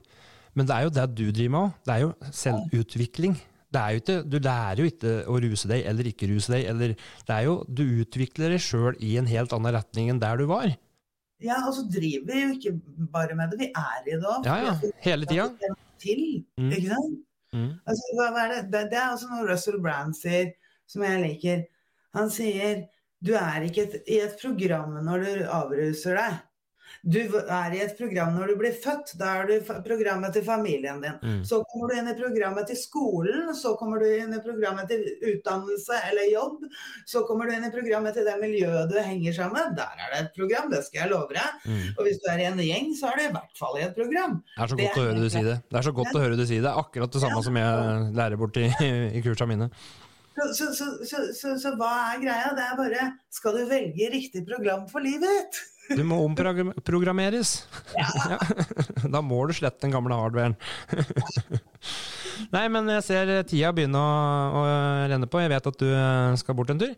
[0.58, 1.76] Men det er jo det du driver med òg.
[1.88, 3.38] Det er jo selvutvikling.
[3.72, 6.66] Er ikke, du lærer jo ikke å ruse deg eller ikke ruse deg.
[6.68, 6.96] Eller,
[7.28, 10.50] det er jo, du utvikler deg sjøl i en helt annen retning enn der du
[10.50, 10.74] var.
[11.42, 12.74] Ja, og så driver vi jo ikke
[13.14, 14.46] bare med det, vi er i det òg.
[14.46, 15.48] Ja, ja, hele tida.
[16.02, 16.72] Til, Mm.
[16.74, 17.18] ikke sant?
[17.52, 17.72] Mm.
[17.84, 18.62] Altså, hva, hva er det?
[18.72, 20.54] Det, det er også noe Russell Brand sier,
[20.90, 21.64] som jeg liker.
[22.18, 22.86] Han sier
[23.22, 26.40] du er ikke et, i et program når du avruser deg.
[27.02, 29.16] Du er i et program når du blir født.
[29.18, 31.16] Da er du programmet til familien din.
[31.22, 31.40] Mm.
[31.48, 35.08] Så kommer du inn i programmet til skolen, så kommer du inn i programmet til
[35.32, 36.68] utdannelse eller jobb.
[37.10, 39.80] Så kommer du inn i programmet til det miljøet du henger sammen med.
[39.80, 41.66] Der er det et program, det skal jeg love deg.
[41.66, 41.88] Mm.
[41.96, 43.98] Og hvis du er i en gjeng, så er du i hvert fall i et
[43.98, 44.38] program.
[44.46, 45.58] Det er så godt, godt å er høre du si det.
[45.66, 46.78] Det er så godt å høre du si det.
[46.86, 48.70] Akkurat det samme som jeg lærer bort i,
[49.18, 49.72] i kursa mine.
[50.32, 52.54] Så, så, så, så, så, så hva er greia?
[52.56, 55.60] Det er bare Skal du velge riktig program for livet ditt?
[55.90, 57.56] Du må omprogrammeres.
[57.98, 58.38] Ja.
[59.12, 60.56] Da må du slette den gamle hardwaren.
[62.56, 64.62] Nei, men jeg ser tida begynne å, å
[65.12, 65.42] renne på.
[65.44, 66.94] Jeg vet at du eh, skal bort en tur.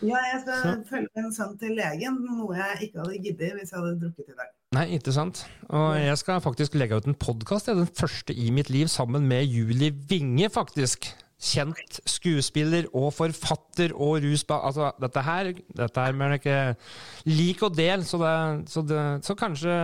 [0.00, 0.74] Ja, jeg skal Så.
[0.88, 4.36] følge min sønn til legen, noe jeg ikke hadde giddet hvis jeg hadde drukket i
[4.38, 4.52] dag.
[4.78, 5.42] Nei, ikke sant.
[5.68, 9.44] Og jeg skal faktisk legge ut en podkast, den første i mitt liv, sammen med
[9.50, 11.10] Julie Winge, faktisk.
[11.40, 14.58] Kjent skuespiller og forfatter og rusba...
[14.68, 16.58] Altså, dette her, dette her men ikke
[17.30, 18.34] Lik og del, så, det,
[18.68, 19.76] så, det, så kanskje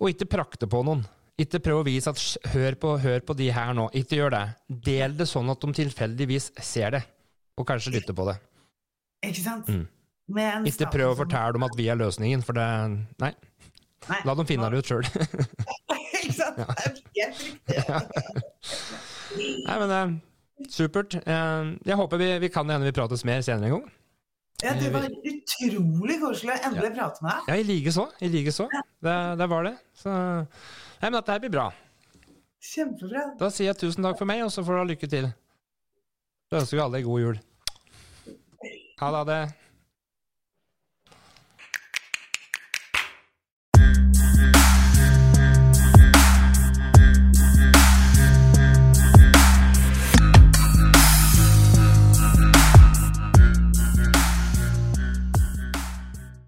[0.00, 1.04] Og ikke prakte på noen.
[1.38, 3.86] Ikke prøv å vise at hør på, hør på de her nå.
[3.94, 4.44] Ikke gjør det.
[4.88, 7.04] Del det sånn at de tilfeldigvis ser det,
[7.54, 8.34] og kanskje lytter på det.
[9.28, 9.70] Ikke sant?
[9.70, 9.86] Mm.
[10.66, 12.66] Ikke prøv å fortelle dem at vi er løsningen, for det
[13.22, 13.30] Nei.
[14.08, 14.18] Nei.
[14.26, 15.06] La dem finne det ut sjøl.
[16.18, 16.58] Ikke sant?
[16.58, 17.76] Det er helt riktig.
[19.68, 20.12] Nei, men eh,
[20.72, 21.14] supert.
[21.20, 23.88] Eh, jeg håper vi, vi kan hende vi prates mer senere en gang.
[24.58, 27.50] Ja, det var utrolig koselig å endelig prate med deg.
[27.50, 28.08] Ja, i like så.
[28.18, 28.66] I like så.
[28.98, 29.76] Det, det var det.
[29.94, 31.68] Så Nei, men dette her blir bra.
[32.58, 33.22] Kjempebra.
[33.38, 35.28] Da sier jeg tusen takk for meg, og så får du ha lykke til.
[36.50, 37.38] Så ønsker vi alle en god jul.
[38.98, 39.42] Ha det.